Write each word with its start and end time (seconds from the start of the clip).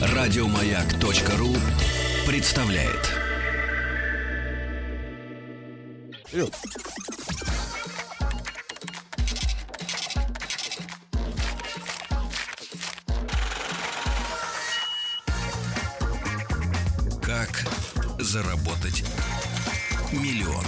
Радиомаяк.ру 0.00 1.54
представляет. 2.26 3.18
Вперед. 6.28 6.54
Как 17.22 17.64
заработать 18.18 19.04
миллион? 20.12 20.64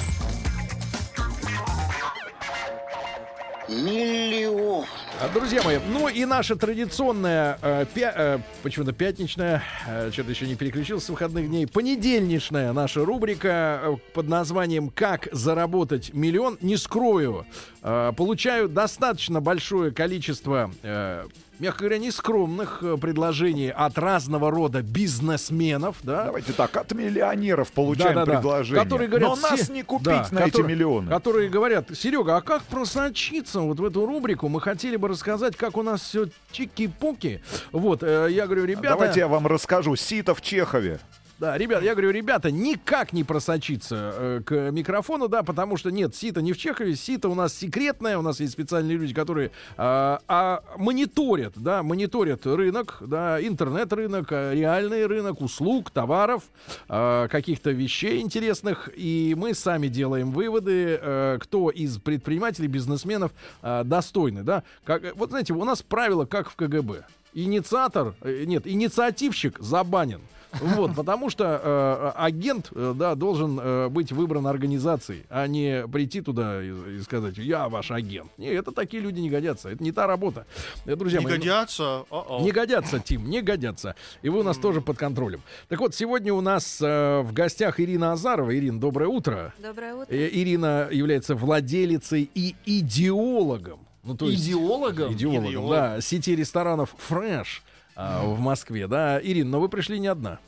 Миллион. 3.68 4.86
А, 5.22 5.28
Друзья 5.28 5.62
мои, 5.62 5.78
ну 5.92 6.08
и 6.08 6.24
наша 6.24 6.56
традиционная, 6.56 7.58
э, 7.60 7.84
пя- 7.94 8.12
э, 8.16 8.38
почему-то 8.62 8.92
пятничная, 8.92 9.62
э, 9.86 10.10
что-то 10.12 10.30
еще 10.30 10.46
не 10.46 10.54
переключился 10.56 11.06
с 11.06 11.10
выходных 11.10 11.46
дней, 11.48 11.66
понедельничная 11.66 12.72
наша 12.72 13.04
рубрика 13.04 13.80
э, 13.82 13.96
под 14.14 14.28
названием 14.28 14.88
«Как 14.88 15.28
заработать 15.30 16.14
миллион». 16.14 16.56
Не 16.62 16.78
скрою, 16.78 17.44
э, 17.82 18.12
получаю 18.16 18.68
достаточно 18.70 19.42
большое 19.42 19.90
количество, 19.90 20.70
э, 20.82 21.26
мягко 21.60 21.80
говоря, 21.84 21.98
нескромных 21.98 22.82
э, 22.82 22.96
предложений 22.96 23.70
от 23.76 23.96
разного 23.98 24.50
рода 24.50 24.82
бизнесменов, 24.82 25.96
да, 26.02 26.24
Давайте 26.24 26.52
так, 26.52 26.76
от 26.76 26.92
миллионеров 26.92 27.70
получаем 27.72 28.14
Да-да-да. 28.14 28.32
предложение. 28.40 28.82
Которые 28.84 29.08
говорят, 29.08 29.28
Но 29.28 29.36
нас 29.36 29.60
«Се- 29.60 29.72
не 29.72 29.82
купить 29.82 30.06
да, 30.06 30.28
на 30.32 30.40
эти 30.40 30.50
которые- 30.50 30.74
миллионы. 30.74 31.08
Которые 31.10 31.48
говорят, 31.50 31.88
Серега, 31.94 32.36
а 32.36 32.40
как 32.40 32.62
просочиться 32.64 33.60
вот 33.60 33.78
в 33.78 33.84
эту 33.84 34.06
рубрику? 34.06 34.48
Мы 34.48 34.60
хотели 34.60 34.96
бы 34.96 35.08
рассказать, 35.08 35.56
как 35.56 35.76
у 35.76 35.82
нас 35.82 36.00
все 36.00 36.26
чики-пуки. 36.52 37.40
Вот, 37.72 38.02
э, 38.02 38.28
я 38.30 38.46
говорю, 38.46 38.64
ребята... 38.64 38.88
Давайте 38.90 39.20
я 39.20 39.28
вам 39.28 39.46
расскажу. 39.46 39.94
Сито 39.96 40.34
в 40.34 40.40
Чехове. 40.40 40.98
Да, 41.40 41.56
ребят, 41.56 41.82
я 41.82 41.92
говорю, 41.92 42.10
ребята, 42.10 42.50
никак 42.50 43.14
не 43.14 43.24
просочиться 43.24 44.12
э, 44.14 44.42
к 44.44 44.70
микрофону, 44.72 45.26
да, 45.26 45.42
потому 45.42 45.78
что 45.78 45.90
нет, 45.90 46.14
сито 46.14 46.42
не 46.42 46.52
в 46.52 46.58
Чехове, 46.58 46.94
сито 46.94 47.30
у 47.30 47.34
нас 47.34 47.54
секретное, 47.54 48.18
у 48.18 48.22
нас 48.22 48.40
есть 48.40 48.52
специальные 48.52 48.98
люди, 48.98 49.14
которые 49.14 49.50
а, 49.78 50.20
а, 50.28 50.62
мониторят, 50.76 51.54
да, 51.56 51.82
мониторят 51.82 52.44
рынок, 52.44 52.98
да, 53.00 53.40
интернет-рынок, 53.40 54.28
а, 54.30 54.52
реальный 54.52 55.06
рынок 55.06 55.40
услуг, 55.40 55.90
товаров, 55.90 56.42
а, 56.90 57.26
каких-то 57.28 57.70
вещей 57.70 58.20
интересных, 58.20 58.90
и 58.94 59.34
мы 59.34 59.54
сами 59.54 59.88
делаем 59.88 60.32
выводы, 60.32 60.98
э, 61.00 61.38
кто 61.40 61.70
из 61.70 61.96
предпринимателей, 61.96 62.68
бизнесменов 62.68 63.32
а, 63.62 63.82
достойны, 63.82 64.42
да. 64.42 64.62
Как, 64.84 65.16
вот 65.16 65.30
знаете, 65.30 65.54
у 65.54 65.64
нас 65.64 65.80
правило 65.80 66.26
как 66.26 66.50
в 66.50 66.56
КГБ. 66.56 67.06
Инициатор, 67.32 68.14
э, 68.20 68.44
нет, 68.44 68.66
инициативщик 68.66 69.58
забанен. 69.58 70.20
Вот, 70.60 70.94
потому 70.94 71.30
что 71.30 71.60
э, 71.62 72.12
агент, 72.16 72.70
э, 72.74 72.92
да, 72.96 73.14
должен 73.14 73.58
э, 73.62 73.88
быть 73.88 74.10
выбран 74.12 74.46
организацией, 74.46 75.24
а 75.30 75.46
не 75.46 75.86
прийти 75.86 76.20
туда 76.20 76.62
и, 76.62 76.70
и 76.96 77.00
сказать, 77.02 77.38
я 77.38 77.68
ваш 77.68 77.90
агент. 77.90 78.30
Не, 78.38 78.48
это 78.48 78.72
такие 78.72 79.02
люди 79.02 79.20
не 79.20 79.30
годятся. 79.30 79.68
Это 79.70 79.82
не 79.82 79.92
та 79.92 80.06
работа. 80.06 80.46
Э, 80.86 80.96
друзья 80.96 81.20
Не 81.20 81.24
мои, 81.24 81.34
ну, 81.34 81.38
годятся. 81.38 82.04
О-о. 82.10 82.42
не 82.42 82.50
годятся, 82.50 82.98
Тим, 82.98 83.28
не 83.30 83.42
годятся. 83.42 83.94
И 84.22 84.28
вы 84.28 84.40
у 84.40 84.42
нас 84.42 84.58
тоже 84.58 84.80
под 84.80 84.96
контролем. 84.98 85.40
Так 85.68 85.80
вот, 85.80 85.94
сегодня 85.94 86.34
у 86.34 86.40
нас 86.40 86.80
э, 86.82 87.20
в 87.20 87.32
гостях 87.32 87.78
Ирина 87.80 88.12
Азарова. 88.12 88.54
Ирина, 88.56 88.80
доброе 88.80 89.08
утро. 89.08 89.54
Доброе 89.62 89.94
утро. 89.94 90.12
Э, 90.14 90.28
Ирина 90.32 90.88
является 90.90 91.34
владелицей 91.34 92.28
и 92.34 92.54
идеологом. 92.66 93.80
Ну, 94.02 94.16
то 94.16 94.26
есть- 94.28 94.44
Идеологом? 94.46 95.12
Идеологом, 95.12 95.50
Идеолог. 95.50 95.70
да. 95.70 96.00
Сети 96.00 96.34
ресторанов 96.34 96.94
Fresh 97.08 97.60
а, 98.00 98.24
в 98.24 98.40
Москве, 98.40 98.86
да. 98.86 99.20
Ирина, 99.22 99.50
но 99.50 99.60
вы 99.60 99.68
пришли 99.68 99.98
не 99.98 100.06
одна. 100.08 100.38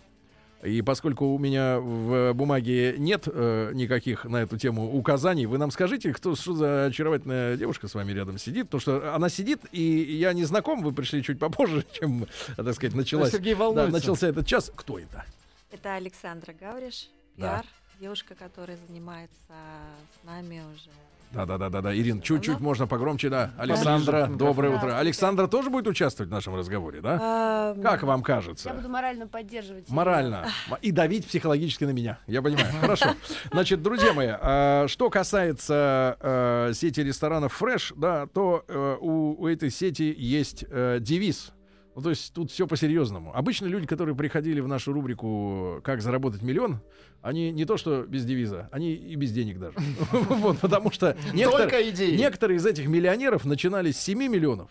И 0.63 0.81
поскольку 0.81 1.27
у 1.27 1.39
меня 1.39 1.81
в 1.81 2.33
бумаге 2.35 2.95
нет 2.97 3.25
э, 3.27 3.73
никаких 3.75 4.25
на 4.25 4.43
эту 4.43 4.57
тему 4.57 4.97
указаний, 4.97 5.47
вы 5.47 5.59
нам 5.59 5.73
скажите, 5.73 6.13
кто 6.13 6.37
что 6.37 6.55
за 6.55 6.85
очаровательная 6.87 7.57
девушка 7.57 7.89
с 7.89 7.95
вами 7.95 8.13
рядом 8.13 8.39
сидит, 8.39 8.67
потому 8.67 8.81
что 8.81 9.15
она 9.15 9.29
сидит, 9.29 9.61
и 9.73 9.83
я 9.83 10.33
не 10.33 10.45
знаком, 10.45 10.83
вы 10.83 10.93
пришли 10.93 11.23
чуть 11.23 11.41
попозже, 11.41 11.85
чем, 11.93 12.27
так 12.57 12.75
сказать, 12.75 12.95
началась. 12.95 13.33
Сергей 13.33 13.55
да, 13.55 13.61
волнуется. 13.61 13.93
начался 13.93 14.29
этот 14.29 14.47
час. 14.47 14.71
Кто 14.75 14.99
это? 15.01 15.25
Это 15.73 15.97
Александра 15.97 16.55
Гавриш, 16.59 17.09
Да. 17.37 17.57
пиар, 17.57 17.67
девушка, 18.01 18.37
которая 18.37 18.79
занимается 18.87 19.37
с 19.49 20.25
нами 20.25 20.63
уже. 20.73 20.91
Да, 21.33 21.47
да, 21.47 21.57
да, 21.57 21.71
да, 21.71 21.81
да. 21.81 21.97
Ирина, 21.97 22.21
чуть-чуть 22.21 22.55
Давно? 22.55 22.69
можно 22.69 22.87
погромче, 22.87 23.31
да. 23.31 23.53
Александра, 23.57 24.27
доброе 24.27 24.77
утро. 24.77 24.99
Александра 24.99 25.47
тоже 25.47 25.71
будет 25.71 25.87
участвовать 25.87 26.29
в 26.31 26.33
нашем 26.33 26.55
разговоре, 26.55 27.01
да? 27.01 27.19
А, 27.21 27.75
Как 27.83 28.03
вам 28.03 28.21
Я 28.21 28.25
кажется? 28.25 28.71
буду 28.71 28.89
морально 28.89 29.27
поддерживать. 29.27 29.89
Морально. 29.89 30.47
И 30.83 30.93
давить 30.93 31.27
психологически 31.27 31.85
на 31.85 31.91
меня. 31.91 32.19
Я 32.27 32.43
понимаю. 32.43 32.67
Хорошо. 32.81 33.07
Значит, 33.51 33.83
друзья 33.83 34.13
мои, 34.13 34.29
а, 34.31 34.87
что 34.89 35.09
касается 35.09 36.17
а, 36.21 36.73
сети 36.75 37.01
ресторанов 37.01 37.61
Fresh, 37.61 37.95
да, 37.97 38.27
то 38.27 38.65
э, 38.69 38.97
у, 39.01 39.43
у 39.43 39.47
этой 39.47 39.71
сети 39.71 40.15
есть 40.17 40.65
э, 40.69 40.99
девиз. 41.01 41.53
Ну, 41.95 42.03
то 42.03 42.11
есть 42.11 42.33
тут 42.33 42.51
все 42.51 42.67
по-серьезному. 42.67 43.35
Обычно 43.35 43.67
люди, 43.67 43.87
которые 43.87 44.17
приходили 44.17 44.61
в 44.61 44.69
нашу 44.69 44.93
рубрику 44.93 45.81
«Как 45.85 46.01
заработать 46.01 46.43
миллион», 46.43 46.81
они 47.21 47.53
не 47.53 47.67
то 47.67 47.77
что 47.77 48.05
без 48.05 48.25
девиза, 48.25 48.69
они 48.73 48.95
и 48.95 49.15
без 49.15 49.33
денег 49.33 49.59
даже. 49.59 49.77
Вот, 50.13 50.59
потому 50.59 50.91
что 50.91 51.17
некоторые, 51.33 52.57
из 52.57 52.67
этих 52.67 52.89
миллионеров 52.89 53.45
начинали 53.45 53.91
с 53.91 54.01
7 54.01 54.19
миллионов. 54.19 54.71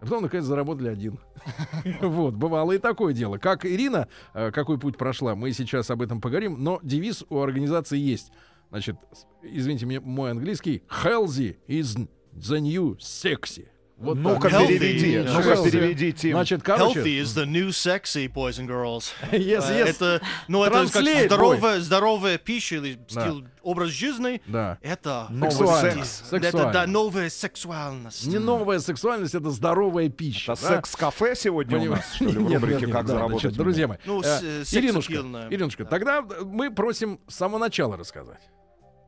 А 0.00 0.04
потом, 0.04 0.22
наконец, 0.24 0.44
заработали 0.44 0.88
один. 0.88 1.18
Вот, 2.00 2.34
бывало 2.34 2.72
и 2.72 2.78
такое 2.78 3.12
дело. 3.12 3.38
Как 3.38 3.64
Ирина, 3.64 4.08
э, 4.34 4.50
какой 4.50 4.78
путь 4.78 4.96
прошла, 4.96 5.34
мы 5.34 5.52
сейчас 5.52 5.90
об 5.90 6.02
этом 6.02 6.20
поговорим, 6.20 6.56
но 6.58 6.80
девиз 6.82 7.24
у 7.28 7.40
организации 7.40 7.98
есть. 7.98 8.32
Значит, 8.70 8.96
извините 9.42 9.86
мне, 9.86 10.00
мой 10.00 10.32
английский. 10.32 10.82
Healthy 11.02 11.56
is 11.68 12.08
the 12.34 12.60
new 12.60 12.96
sexy. 12.98 13.68
Вот 13.98 14.16
Ну-ка, 14.16 14.48
переведи. 14.48 15.18
Ну-ка, 15.18 15.54
Healthy. 15.54 15.70
переведи, 15.72 16.12
Тим. 16.12 16.32
Значит, 16.32 16.62
короче... 16.62 17.00
Healthy 17.00 17.20
is 17.20 17.34
the 17.34 17.44
new 17.46 17.68
sexy, 17.70 18.32
boys 18.32 18.58
and 18.60 18.68
girls. 18.68 19.10
Yes, 19.32 19.68
yes. 19.68 19.86
Это, 19.88 20.20
ну, 20.46 20.62
это 20.62 20.86
как 20.92 21.04
здоровая, 21.26 21.80
здоровая 21.80 22.38
пища 22.38 22.76
или 22.76 22.96
Да. 23.12 23.22
стиль, 23.28 23.44
образ 23.62 23.90
жизни. 23.90 24.40
Да. 24.46 24.78
Это 24.82 25.26
Новый 25.30 25.50
Сексуально. 25.50 26.04
секс. 26.04 26.24
Это, 26.30 26.70
да, 26.72 26.86
новая 26.86 27.28
сексуальность. 27.28 28.24
Не 28.26 28.38
новая 28.38 28.78
сексуальность, 28.78 29.34
это 29.34 29.50
здоровая 29.50 30.08
пища. 30.08 30.52
Это 30.52 30.62
да? 30.62 30.68
секс-кафе 30.68 31.34
сегодня 31.34 31.78
у 31.80 31.84
нас, 31.96 32.14
что 32.14 32.24
ли, 32.26 32.32
в 32.38 32.42
Нет, 32.42 32.60
рубрике 32.62 32.86
нет, 32.86 32.94
«Как 32.94 33.08
заработать 33.08 33.40
значит, 33.40 33.58
Друзья 33.58 33.88
мои, 33.88 33.98
Ну, 34.04 34.22
э, 34.22 34.64
Иринушка. 34.70 35.12
Иринушка, 35.50 35.84
Да. 35.84 35.90
тогда 35.90 36.22
мы 36.22 36.70
просим 36.70 37.18
с 37.26 37.34
самого 37.34 37.58
начала 37.58 37.96
рассказать. 37.96 38.40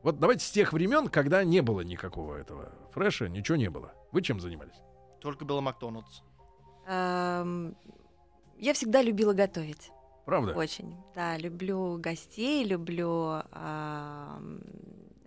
Вот 0.03 0.19
давайте 0.19 0.45
с 0.45 0.51
тех 0.51 0.73
времен, 0.73 1.07
когда 1.09 1.43
не 1.43 1.61
было 1.61 1.81
никакого 1.81 2.35
этого 2.35 2.71
фреша, 2.91 3.29
ничего 3.29 3.55
не 3.57 3.69
было. 3.69 3.93
Вы 4.11 4.21
чем 4.21 4.39
занимались? 4.39 4.75
Только 5.19 5.45
был 5.45 5.61
Макдональдс. 5.61 6.21
ам, 6.87 7.75
я 8.57 8.73
всегда 8.73 9.01
любила 9.01 9.33
готовить. 9.33 9.91
Правда? 10.25 10.53
Очень. 10.53 10.95
Да, 11.15 11.37
люблю 11.37 11.97
гостей, 11.99 12.63
люблю 12.63 13.41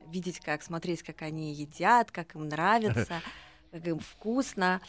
видеть, 0.09 0.39
как 0.41 0.63
смотреть, 0.63 1.03
как 1.03 1.23
они 1.23 1.53
едят, 1.53 2.11
как 2.11 2.35
им 2.35 2.49
нравится, 2.49 3.21
как 3.73 3.87
им 3.87 3.99
вкусно. 3.99 4.81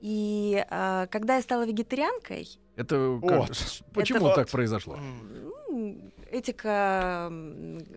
И 0.00 0.64
а, 0.70 1.06
когда 1.08 1.36
я 1.36 1.42
стала 1.42 1.66
вегетарианкой, 1.66 2.48
Это 2.76 3.18
как- 3.22 3.30
Вот. 3.48 3.74
почему 3.92 4.26
Это 4.28 4.36
так 4.36 4.46
вот. 4.46 4.50
произошло? 4.52 4.98
Этика 6.30 7.28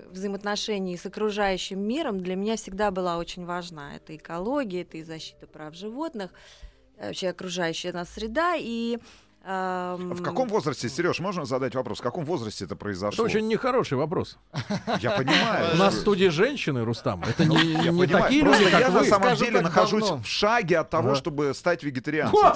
взаимоотношений 0.09 0.97
с 0.97 1.05
окружающим 1.05 1.79
миром 1.79 2.21
для 2.21 2.35
меня 2.35 2.55
всегда 2.55 2.89
была 2.89 3.17
очень 3.17 3.45
важна. 3.45 3.95
Это 3.95 4.15
экология, 4.15 4.81
это 4.81 4.97
и 4.97 5.03
защита 5.03 5.45
прав 5.45 5.75
животных, 5.75 6.31
э, 6.97 7.07
вообще 7.07 7.29
окружающая 7.29 7.91
нас 7.91 8.09
среда. 8.09 8.55
И 8.57 8.97
В 9.45 10.21
каком 10.23 10.47
возрасте, 10.47 10.87
Сереж, 10.87 11.19
можно 11.19 11.43
задать 11.45 11.75
вопрос? 11.75 11.99
В 11.99 12.01
каком 12.01 12.23
возрасте 12.23 12.63
это 12.63 12.73
Это 12.75 12.79
произошло? 12.79 13.25
очень 13.25 13.45
нехороший 13.47 13.97
вопрос. 13.97 14.37
Я 15.01 15.11
понимаю. 15.11 15.73
У 15.73 15.77
нас 15.77 15.95
в 15.95 15.99
студии 15.99 16.27
женщины, 16.29 16.85
Рустам. 16.85 17.21
Это 17.27 17.43
не, 17.45 17.73
Я 17.73 18.07
такие 18.21 18.41
люди, 18.41 18.63
я 18.63 18.69
как 18.79 18.93
на 18.93 18.99
вы. 18.99 19.05
самом 19.05 19.35
деле 19.35 19.59
нахожусь 19.61 20.09
в 20.09 20.25
шаге 20.25 20.79
от 20.79 20.89
того, 20.89 21.15
чтобы 21.15 21.53
стать 21.53 21.83
вегетарианцем. 21.83 22.39
Я- 22.41 22.51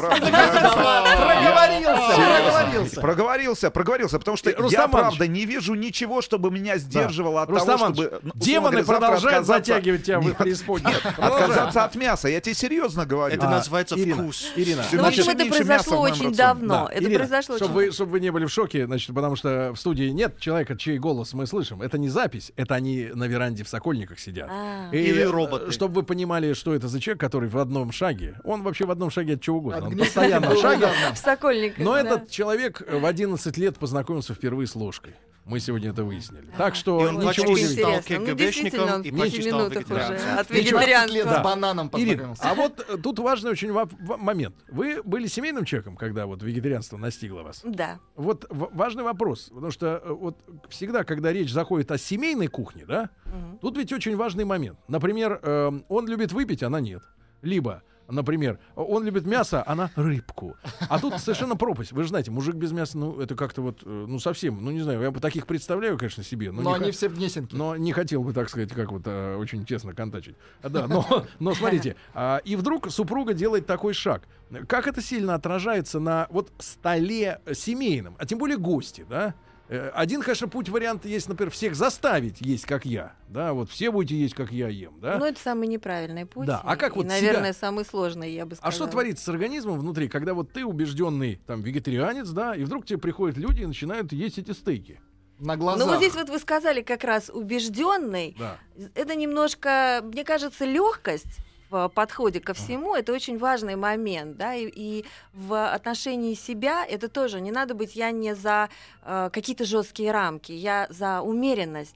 Проговорился, 1.17 2.15
проговорился. 2.15 3.01
Проговорился, 3.01 3.71
проговорился, 3.71 4.19
потому 4.19 4.37
что 4.37 4.51
Рустам 4.51 4.81
я, 4.83 4.87
правда, 4.87 5.27
не 5.27 5.45
вижу 5.45 5.73
ничего, 5.75 6.21
чтобы 6.21 6.51
меня 6.51 6.77
сдерживало 6.77 7.41
от 7.43 7.49
того, 7.53 7.77
чтобы... 7.77 8.21
демоны 8.35 8.83
продолжают 8.85 9.45
затягивать 9.45 10.05
тебя 10.05 10.19
в 10.19 10.33
преисподнюю. 10.35 10.95
Отказаться 11.17 11.83
от 11.83 11.95
мяса, 11.95 12.29
я 12.29 12.39
тебе 12.39 12.55
серьезно 12.55 13.05
говорю. 13.05 13.35
Это 13.35 13.47
А, 13.47 13.51
называется 13.51 13.95
вкус. 13.97 14.51
Ирина, 14.55 14.83
Ну, 14.91 15.03
в 15.03 15.05
общем, 15.07 15.23
это 15.29 15.45
произошло 15.45 15.99
очень 15.99 16.33
давно. 16.33 16.76
Но 16.83 16.89
это 16.89 17.09
произошло 17.09 17.57
чтобы 17.57 17.79
очень 17.79 17.87
вы, 17.87 17.93
чтобы 17.93 18.11
вы 18.13 18.19
не 18.19 18.31
были 18.31 18.45
в 18.45 18.51
шоке, 18.51 18.85
значит, 18.85 19.13
потому 19.13 19.35
что 19.35 19.71
в 19.73 19.79
студии 19.79 20.09
нет 20.09 20.39
человека, 20.39 20.75
чей 20.77 20.97
голос 20.97 21.33
мы 21.33 21.47
слышим. 21.47 21.81
Это 21.81 21.97
не 21.97 22.09
запись, 22.09 22.51
это 22.55 22.75
они 22.75 23.09
на 23.13 23.25
веранде 23.25 23.63
в 23.63 23.69
Сокольниках 23.69 24.19
сидят. 24.19 24.49
А. 24.49 24.89
И, 24.91 24.97
Или 24.97 25.21
э, 25.21 25.29
роботы. 25.29 25.71
Чтобы 25.71 25.95
вы 25.95 26.03
понимали, 26.03 26.53
что 26.53 26.73
это 26.73 26.87
за 26.87 26.99
человек, 26.99 27.21
который 27.21 27.49
в 27.49 27.57
одном 27.57 27.91
шаге. 27.91 28.35
Он 28.43 28.63
вообще 28.63 28.85
в 28.85 28.91
одном 28.91 29.09
шаге 29.09 29.33
от 29.33 29.41
чего 29.41 29.57
угодно. 29.57 29.87
От 29.87 29.93
Он 29.93 29.97
постоянно 29.97 30.49
в 30.49 30.57
шаге. 30.57 30.87
В 31.13 31.17
Сокольниках, 31.17 31.83
Но 31.83 31.93
да. 31.93 32.01
этот 32.01 32.29
человек 32.29 32.81
в 32.89 33.05
11 33.05 33.57
лет 33.57 33.77
познакомился 33.77 34.33
впервые 34.33 34.67
с 34.67 34.75
ложкой. 34.75 35.15
Мы 35.47 35.59
сегодня 35.61 35.91
это 35.91 36.03
выяснили. 36.03 36.47
Так 36.57 36.73
И 36.73 36.77
что 36.77 36.97
он 36.97 37.19
ничего 37.19 37.57
не 37.57 37.65
стал. 37.65 37.91
Ну, 37.93 38.25
КГБшником 38.25 38.93
он 38.93 39.01
и 39.01 39.11
почти 39.11 39.41
стал 39.43 39.59
минутах 39.61 39.85
уже 39.85 39.93
вегетарианцем. 39.95 40.29
от 40.39 40.47
20 40.47 40.51
лет 40.51 40.65
вегетарианства. 40.65 41.33
с 41.39 41.43
бананом 41.43 41.89
Ирина, 41.93 42.11
познакомился. 42.11 42.43
а 42.51 42.53
вот 42.55 42.85
э, 42.89 42.97
тут 43.01 43.19
важный 43.19 43.51
очень 43.51 43.71
момент. 43.71 44.55
Вы 44.69 45.01
были 45.03 45.27
семейным 45.27 45.63
человеком, 45.63 45.95
когда 45.95 46.25
вот 46.25 46.43
вегетарианство 46.43 46.97
настигло 46.97 47.43
вас? 47.43 47.61
Да. 47.63 47.99
Вот 48.15 48.45
в- 48.49 48.69
важный 48.73 49.03
вопрос, 49.03 49.49
потому 49.53 49.71
что 49.71 50.01
э, 50.03 50.11
вот 50.11 50.37
всегда, 50.69 51.03
когда 51.05 51.31
речь 51.31 51.51
заходит 51.51 51.91
о 51.91 51.97
семейной 51.97 52.47
кухне, 52.47 52.85
да, 52.85 53.09
Мгм. 53.25 53.59
тут 53.59 53.77
ведь 53.77 53.93
очень 53.93 54.17
важный 54.17 54.43
момент. 54.43 54.77
Например, 54.89 55.39
э, 55.41 55.71
он 55.87 56.07
любит 56.07 56.33
выпить, 56.33 56.61
она 56.63 56.81
нет. 56.81 57.03
Либо, 57.41 57.83
например, 58.07 58.59
он 58.75 59.03
любит 59.03 59.25
мясо, 59.25 59.63
она 59.65 59.89
рыбку. 59.95 60.55
А 60.89 60.99
тут 60.99 61.15
совершенно 61.19 61.55
пропасть. 61.55 61.91
Вы 61.91 62.03
же 62.03 62.09
знаете, 62.09 62.31
мужик 62.31 62.55
без 62.55 62.71
мяса, 62.71 62.97
ну, 62.97 63.19
это 63.19 63.35
как-то 63.35 63.61
вот, 63.61 63.81
э, 63.83 64.05
ну, 64.07 64.19
совсем, 64.19 64.63
ну, 64.63 64.71
не 64.71 64.81
знаю, 64.81 65.01
я 65.01 65.11
бы 65.11 65.19
таких 65.19 65.47
представляю, 65.47 65.97
конечно, 65.97 66.23
себе. 66.23 66.51
Но, 66.51 66.61
Но 66.61 66.73
они 66.73 66.85
ха- 66.85 66.91
все 66.91 67.09
в 67.09 67.15
Гнесинке. 67.15 67.55
но 67.55 67.75
не 67.75 67.91
хотел 67.91 68.23
бы, 68.23 68.33
так 68.33 68.49
сказать, 68.49 68.71
как 68.71 68.91
вот 68.91 69.03
э, 69.05 69.35
очень 69.35 69.65
тесно 69.65 69.93
контачить. 69.93 70.35
А, 70.61 70.69
Да, 70.69 70.87
но, 70.87 71.25
но 71.39 71.53
смотрите, 71.53 71.95
а, 72.13 72.37
и 72.43 72.55
вдруг 72.55 72.89
супруга 72.91 73.33
делает 73.33 73.65
такой 73.65 73.93
шаг. 73.93 74.23
Как 74.67 74.87
это 74.87 75.01
сильно 75.01 75.35
отражается 75.35 75.99
на 75.99 76.27
вот 76.29 76.51
столе 76.59 77.41
семейном, 77.53 78.15
а 78.17 78.25
тем 78.25 78.39
более 78.39 78.57
гости, 78.57 79.05
да? 79.09 79.33
Э, 79.69 79.89
Один, 79.93 80.21
конечно, 80.21 80.47
путь 80.47 80.69
вариант 80.69 81.05
есть, 81.05 81.27
например, 81.27 81.51
всех 81.51 81.75
заставить 81.75 82.39
есть, 82.39 82.65
как 82.65 82.85
я, 82.85 83.13
да, 83.27 83.51
вот 83.53 83.69
все 83.69 83.91
будете 83.91 84.15
есть, 84.15 84.33
как 84.33 84.51
я 84.51 84.69
ем, 84.69 84.97
да. 85.01 85.17
Ну, 85.17 85.25
это 85.25 85.39
самый 85.41 85.67
неправильный 85.67 86.25
путь. 86.25 86.47
Да, 86.47 86.61
а 86.63 86.77
как 86.77 86.93
и, 86.93 86.99
вот 86.99 87.07
наверное, 87.07 87.51
себя- 87.51 87.59
самый 87.59 87.83
сложный, 87.83 88.31
я 88.33 88.45
бы 88.45 88.55
сказала. 88.55 88.71
А 88.71 88.75
что 88.75 88.87
творится 88.87 89.25
с 89.25 89.27
организмом 89.27 89.77
внутри, 89.79 90.07
когда 90.07 90.33
вот 90.33 90.53
ты 90.53 90.63
убежденный 90.65 91.41
там 91.45 91.61
вегетарианец, 91.63 92.29
да, 92.29 92.55
и 92.55 92.63
вдруг 92.63 92.85
тебе 92.85 92.97
приходят 92.99 93.37
люди 93.37 93.61
и 93.61 93.65
начинают 93.65 94.13
есть 94.13 94.37
эти 94.37 94.51
стейки, 94.51 95.01
На 95.39 95.53
Ну, 95.55 95.59
глазах. 95.59 95.87
вот 95.87 95.97
здесь 95.97 96.15
вот 96.15 96.29
вы 96.29 96.39
сказали 96.39 96.81
как 96.81 97.03
раз 97.03 97.29
убежденный. 97.29 98.35
да. 98.39 98.57
Это 98.95 99.15
немножко, 99.15 99.99
мне 100.03 100.23
кажется, 100.23 100.63
легкость 100.65 101.39
в 101.69 101.89
подходе 101.89 102.39
ко 102.39 102.53
всему, 102.53 102.95
это 102.95 103.13
очень 103.13 103.37
важный 103.37 103.75
момент, 103.75 104.37
да, 104.37 104.55
и, 104.55 104.71
и 104.73 105.05
в 105.33 105.73
отношении 105.73 106.33
себя 106.33 106.85
это 106.85 107.09
тоже 107.09 107.41
не 107.41 107.51
надо 107.51 107.73
быть, 107.73 107.95
я 107.95 108.11
не 108.11 108.35
за 108.35 108.69
э, 109.03 109.29
какие-то 109.33 109.65
жесткие 109.65 110.11
рамки, 110.11 110.51
я 110.51 110.87
за 110.89 111.21
умеренность. 111.21 111.95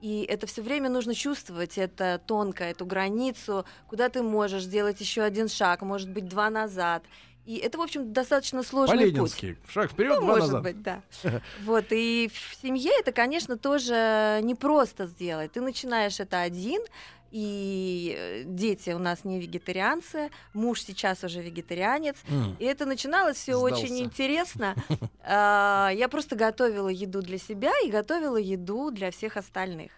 И 0.00 0.22
это 0.22 0.46
все 0.46 0.62
время 0.62 0.88
нужно 0.88 1.14
чувствовать, 1.14 1.76
это 1.76 2.20
тонко, 2.26 2.64
эту 2.64 2.86
границу, 2.86 3.66
куда 3.86 4.08
ты 4.08 4.22
можешь 4.22 4.62
сделать 4.62 4.98
еще 5.00 5.22
один 5.22 5.48
шаг, 5.48 5.82
может 5.82 6.08
быть, 6.08 6.26
два 6.26 6.48
назад. 6.48 7.02
И 7.46 7.56
это, 7.56 7.78
в 7.78 7.80
общем, 7.82 8.12
достаточно 8.12 8.62
сложный 8.62 9.12
путь. 9.12 9.44
Шаг 9.68 9.90
вперед, 9.90 10.14
Ну, 10.14 10.20
два 10.20 10.26
может 10.26 10.52
назад. 10.52 10.62
быть, 10.62 10.82
да. 10.82 11.02
Вот, 11.64 11.86
и 11.90 12.30
в 12.32 12.62
семье 12.62 12.92
это, 12.98 13.12
конечно, 13.12 13.58
тоже 13.58 14.40
непросто 14.42 15.06
сделать. 15.06 15.52
Ты 15.52 15.60
начинаешь 15.60 16.20
это 16.20 16.40
один, 16.40 16.80
и 17.30 18.14
э, 18.18 18.42
дети 18.44 18.90
у 18.90 18.98
нас 18.98 19.24
не 19.24 19.40
вегетарианцы, 19.40 20.30
муж 20.52 20.82
сейчас 20.82 21.22
уже 21.24 21.40
вегетарианец. 21.42 22.16
М. 22.28 22.56
И 22.58 22.64
это 22.64 22.86
начиналось 22.86 23.36
все 23.36 23.56
Сдался. 23.58 23.84
очень 23.84 24.00
интересно. 24.00 24.74
А, 25.22 25.90
Я 25.94 26.08
просто 26.08 26.34
готовила 26.34 26.88
еду 26.88 27.22
для 27.22 27.38
себя 27.38 27.72
и 27.84 27.90
готовила 27.90 28.36
еду 28.36 28.90
для 28.90 29.10
всех 29.10 29.36
остальных. 29.36 29.92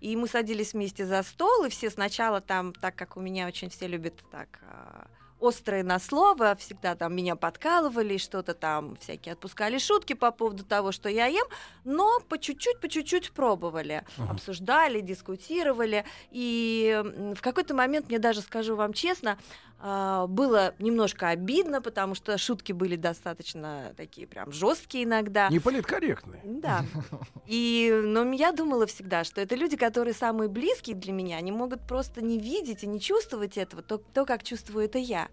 И 0.00 0.14
мы 0.14 0.28
садились 0.28 0.74
вместе 0.74 1.06
за 1.06 1.22
стол, 1.22 1.64
и 1.64 1.70
все 1.70 1.90
сначала 1.90 2.40
там, 2.40 2.72
так 2.72 2.94
как 2.94 3.16
у 3.16 3.20
меня 3.20 3.46
очень 3.48 3.70
все 3.70 3.86
любят 3.88 4.14
так 4.30 4.48
а, 4.62 5.06
острые 5.40 5.82
на 5.82 5.98
слово, 5.98 6.56
всегда 6.56 6.94
там 6.94 7.14
меня 7.14 7.36
подкалывали, 7.36 8.16
что-то 8.16 8.54
там 8.54 8.96
всякие 8.96 9.32
отпускали 9.32 9.78
шутки 9.78 10.14
по 10.14 10.30
поводу 10.30 10.64
того, 10.64 10.92
что 10.92 11.08
я 11.08 11.26
ем, 11.26 11.46
но 11.84 12.20
по 12.28 12.38
чуть-чуть, 12.38 12.80
по 12.80 12.88
чуть-чуть 12.88 13.32
пробовали, 13.32 14.04
Ага. 14.18 14.32
обсуждали, 14.32 15.00
дискутировали. 15.00 16.04
И 16.30 17.02
в 17.36 17.40
какой-то 17.42 17.74
момент, 17.74 18.08
мне 18.08 18.18
даже 18.18 18.40
скажу 18.40 18.76
вам 18.76 18.92
честно, 18.92 19.38
было 19.78 20.74
немножко 20.78 21.28
обидно, 21.28 21.82
потому 21.82 22.14
что 22.14 22.36
шутки 22.38 22.72
были 22.72 22.96
достаточно 22.96 23.92
такие 23.96 24.26
прям 24.26 24.50
жесткие 24.50 25.04
иногда. 25.04 25.48
Не 25.48 25.60
политкорректный. 25.60 26.40
Да. 26.44 26.84
И, 27.46 27.92
но 28.04 28.32
я 28.32 28.52
думала 28.52 28.86
всегда, 28.86 29.24
что 29.24 29.40
это 29.40 29.54
люди, 29.54 29.76
которые 29.76 30.14
самые 30.14 30.48
близкие 30.48 30.96
для 30.96 31.12
меня, 31.12 31.36
они 31.36 31.52
могут 31.52 31.86
просто 31.86 32.22
не 32.22 32.38
видеть 32.38 32.84
и 32.84 32.86
не 32.86 33.00
чувствовать 33.00 33.56
этого, 33.58 33.82
то, 33.82 33.98
то 33.98 34.24
как 34.24 34.42
чувствую 34.42 34.86
это 34.86 34.98
я. 34.98 35.28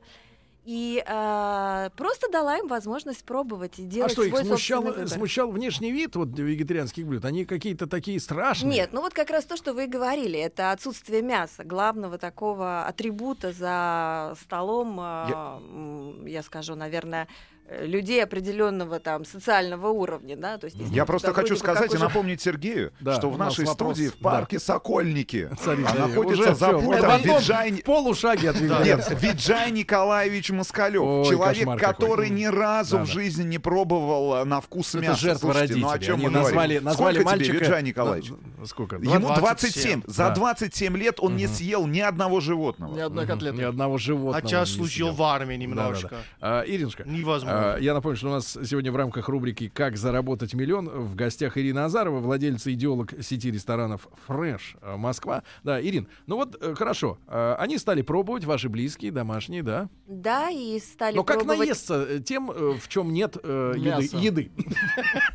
И 0.66 1.04
а, 1.08 1.90
просто 1.98 2.30
дала 2.32 2.58
им 2.58 2.68
возможность 2.68 3.26
пробовать 3.26 3.80
и 3.80 3.84
А 3.84 3.86
делать 3.86 4.12
что, 4.14 4.24
их 4.24 4.34
свой 4.34 4.46
смущал, 4.46 5.08
смущал 5.08 5.52
внешний 5.52 5.92
вид 5.92 6.16
вот 6.16 6.30
вегетарианских 6.30 7.06
блюд? 7.06 7.26
Они 7.26 7.44
какие-то 7.44 7.86
такие 7.86 8.18
страшные? 8.20 8.72
Нет, 8.74 8.90
ну 8.94 9.02
вот 9.02 9.14
как 9.14 9.30
раз 9.30 9.44
то, 9.44 9.58
что 9.58 9.74
вы 9.74 9.86
и 9.86 9.88
говорили, 9.88 10.40
это 10.40 10.72
отсутствие 10.72 11.22
мяса, 11.22 11.66
главного 11.66 12.18
такого 12.18 12.86
атрибута 12.86 13.52
за 13.52 14.36
столом, 14.42 14.98
а, 15.00 15.60
м, 15.62 16.26
я, 16.26 16.42
скажу, 16.44 16.76
наверное, 16.76 17.28
э, 17.63 17.63
людей 17.82 18.22
определенного 18.24 19.00
там 19.00 19.26
социального 19.26 19.88
уровня, 19.88 20.36
да, 20.36 20.58
то 20.58 20.66
есть 20.66 20.78
если 20.78 20.94
Я 20.94 21.06
просто 21.06 21.34
хочу 21.34 21.56
сказать 21.56 21.92
и 21.92 21.96
уже- 21.96 22.04
напомнить 22.04 22.42
Сергею, 22.42 22.92
Да, 23.00 23.16
что 23.16 23.30
в 23.30 23.38
нашей 23.38 23.66
вопрос, 23.66 23.96
студии 23.96 24.10
в 24.10 24.20
да. 24.22 24.30
парке 24.30 24.60
Сокольники 24.60 25.50
Смотрите, 25.62 25.90
а 25.90 26.08
находится 26.08 26.54
запутан 26.56 27.06
Антон 27.06 27.38
Виджай... 27.40 27.72
в 27.72 27.84
полушаге 27.84 28.50
от 28.52 28.60
Нет. 28.62 29.08
Виджай 29.22 29.72
Николаевич 29.72 30.52
Москалев. 30.52 31.02
Ой, 31.04 31.26
человек, 31.26 31.58
кошмар 31.60 31.80
какой. 31.80 31.94
который 31.94 32.30
ни 32.30 32.46
разу 32.46 32.98
Да, 32.98 33.04
в 33.04 33.08
да. 33.08 33.14
жизни 33.14 33.44
не 33.44 33.60
пробовал 33.60 34.36
э, 34.36 34.44
на 34.44 34.60
вкус 34.62 34.90
Это 34.96 35.04
мяса. 35.06 35.20
жертва 35.22 35.52
Слушайте, 35.54 35.76
ну 35.78 35.88
о 35.88 35.92
родителей. 35.94 36.06
чем 36.08 36.16
Они 36.18 36.26
мы 36.26 36.32
назвали, 36.32 36.56
говорим? 36.74 36.84
назвали 36.84 37.14
Сколько 37.16 37.30
мальчика... 37.30 37.52
тебе, 37.54 37.60
Виджай 37.66 37.84
Николаевич? 37.84 38.30
На- 38.58 38.66
Сколько? 38.66 38.96
Ему 38.98 39.28
27. 39.28 39.40
27. 39.40 40.04
За 40.08 40.24
Да. 40.30 40.36
27 40.36 40.98
лет 40.98 41.20
он 41.20 41.36
не 41.38 41.48
съел 41.48 41.88
ни 41.88 42.00
одного 42.02 42.40
животного. 42.40 42.94
Ни 42.96 43.00
одной 43.00 43.26
котлеты. 43.26 43.58
Ни 43.58 43.64
одного 43.64 43.98
животного. 43.98 44.34
Хотя 44.34 44.66
служил 44.66 45.08
съел. 45.08 45.16
в 45.16 45.24
армии 45.24 45.56
немножко. 45.56 46.18
А, 46.42 46.64
Иринушка, 46.66 47.04
Невозможно. 47.06 47.53
А, 47.54 47.78
я 47.78 47.94
напомню, 47.94 48.18
что 48.18 48.28
у 48.28 48.32
нас 48.32 48.58
сегодня 48.66 48.92
в 48.92 48.96
рамках 48.96 49.30
рубрики 49.30 49.70
«Как 49.74 49.98
заработать 49.98 50.54
миллион» 50.54 50.90
в 50.90 51.16
гостях 51.16 51.58
Ирина 51.58 51.86
Азарова, 51.86 52.20
владельца 52.20 52.70
и 52.70 52.74
идеолог 52.74 53.14
сети 53.22 53.52
ресторанов 53.52 54.08
«Фрэш» 54.28 54.76
э, 54.82 54.96
Москва. 54.96 55.44
Да, 55.64 55.82
Ирин, 55.82 56.08
ну 56.28 56.38
вот 56.38 56.58
э, 56.62 56.74
хорошо, 56.76 57.18
а, 57.28 57.56
они 57.60 57.78
стали 57.78 58.02
пробовать, 58.02 58.46
ваши 58.46 58.70
близкие, 58.70 59.12
домашние, 59.12 59.64
да? 59.64 59.90
Да, 60.08 60.50
и 60.50 60.80
стали 60.80 61.16
Но 61.16 61.24
как 61.24 61.38
пробовать... 61.38 61.60
наесться 61.60 62.06
э, 62.10 62.20
тем, 62.20 62.52
э, 62.52 62.78
в 62.80 62.88
чем 62.88 63.14
нет 63.14 63.38
э, 63.44 63.74
еды? 63.78 64.52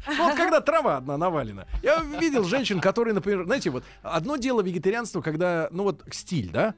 Ну 0.08 0.24
вот 0.24 0.36
когда 0.36 0.60
трава 0.60 0.96
одна 0.96 1.16
навалена. 1.16 1.66
Я 1.82 2.02
видел 2.20 2.44
женщин, 2.44 2.80
которые, 2.80 3.14
например, 3.14 3.44
знаете, 3.44 3.70
вот 3.70 3.84
одно 4.02 4.36
дело 4.36 4.62
вегетарианство, 4.62 5.20
когда, 5.20 5.68
ну 5.70 5.84
вот 5.84 6.02
стиль, 6.10 6.50
да? 6.50 6.74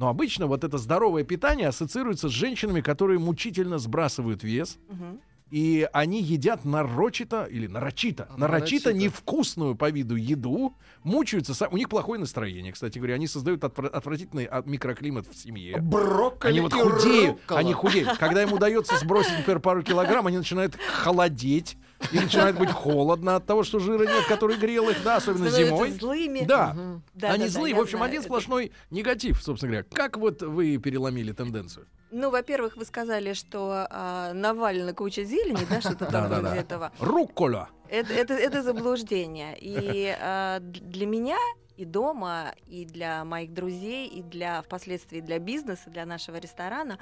Но 0.00 0.08
обычно 0.08 0.46
вот 0.46 0.64
это 0.64 0.78
здоровое 0.78 1.24
питание 1.24 1.68
ассоциируется 1.68 2.30
с 2.30 2.32
женщинами, 2.32 2.80
которые 2.80 3.18
мучительно 3.18 3.76
сбрасывают 3.76 4.42
вес, 4.42 4.78
Мгм. 4.88 5.20
и 5.50 5.86
они 5.92 6.22
едят 6.22 6.64
нарочито 6.64 7.44
или 7.44 7.66
нарочито, 7.66 8.26
нарочито 8.38 8.38
Нарочито. 8.38 8.92
невкусную 8.94 9.74
по 9.76 9.90
виду 9.90 10.16
еду, 10.16 10.74
мучаются, 11.04 11.68
у 11.68 11.76
них 11.76 11.90
плохое 11.90 12.18
настроение, 12.18 12.72
кстати 12.72 12.96
говоря, 12.96 13.16
они 13.16 13.26
создают 13.26 13.62
отвра- 13.62 13.88
отвратительный 13.88 14.46
а, 14.46 14.62
микроклимат 14.64 15.26
в 15.26 15.36
семье. 15.36 15.76
Брокколи 15.82 16.50
Они 16.52 16.60
вот 16.60 16.72
худеют, 16.72 17.32
руккола. 17.40 17.60
они 17.60 17.72
худеют. 17.74 18.16
Когда 18.16 18.42
им 18.42 18.54
удается 18.54 18.96
сбросить, 18.96 19.36
например, 19.36 19.60
пару 19.60 19.82
килограмм, 19.82 20.26
они 20.26 20.38
начинают 20.38 20.76
холодеть, 20.76 21.76
и 22.12 22.18
начинает 22.18 22.58
быть 22.58 22.70
холодно 22.70 23.36
от 23.36 23.46
того, 23.46 23.62
что 23.62 23.78
жира 23.78 24.04
нет, 24.04 24.26
который 24.26 24.56
грел 24.56 24.88
их, 24.88 25.02
да, 25.02 25.16
особенно 25.16 25.50
Становятся 25.50 25.76
зимой. 25.76 25.90
злыми. 25.92 26.44
Да, 26.44 26.76
они 27.22 27.44
да, 27.44 27.48
злые. 27.48 27.74
В 27.74 27.80
общем, 27.80 27.98
знаю 27.98 28.10
один 28.10 28.22
сплошной 28.22 28.72
негатив, 28.90 29.42
собственно 29.42 29.72
говоря. 29.72 29.86
Как 29.92 30.16
вот 30.16 30.42
вы 30.42 30.76
переломили 30.78 31.32
тенденцию? 31.32 31.86
Ну, 32.10 32.30
во-первых, 32.30 32.76
вы 32.76 32.84
сказали, 32.84 33.34
что 33.34 33.86
а, 33.88 34.32
Навальна 34.32 34.92
куча 34.94 35.22
зелени, 35.22 35.64
да, 35.68 35.80
что-то 35.80 36.10
Да-да-да. 36.10 36.40
вроде 36.40 36.60
этого. 36.60 36.92
Руккола. 36.98 37.68
Это, 37.88 38.12
это, 38.12 38.34
это 38.34 38.62
заблуждение. 38.62 39.56
И 39.60 40.16
а, 40.20 40.58
для 40.60 41.06
меня 41.06 41.38
и 41.76 41.84
дома, 41.86 42.54
и 42.66 42.84
для 42.84 43.24
моих 43.24 43.54
друзей, 43.54 44.06
и 44.06 44.22
для 44.22 44.60
впоследствии 44.60 45.20
для 45.20 45.38
бизнеса, 45.38 45.88
для 45.88 46.04
нашего 46.04 46.36
ресторана 46.36 46.98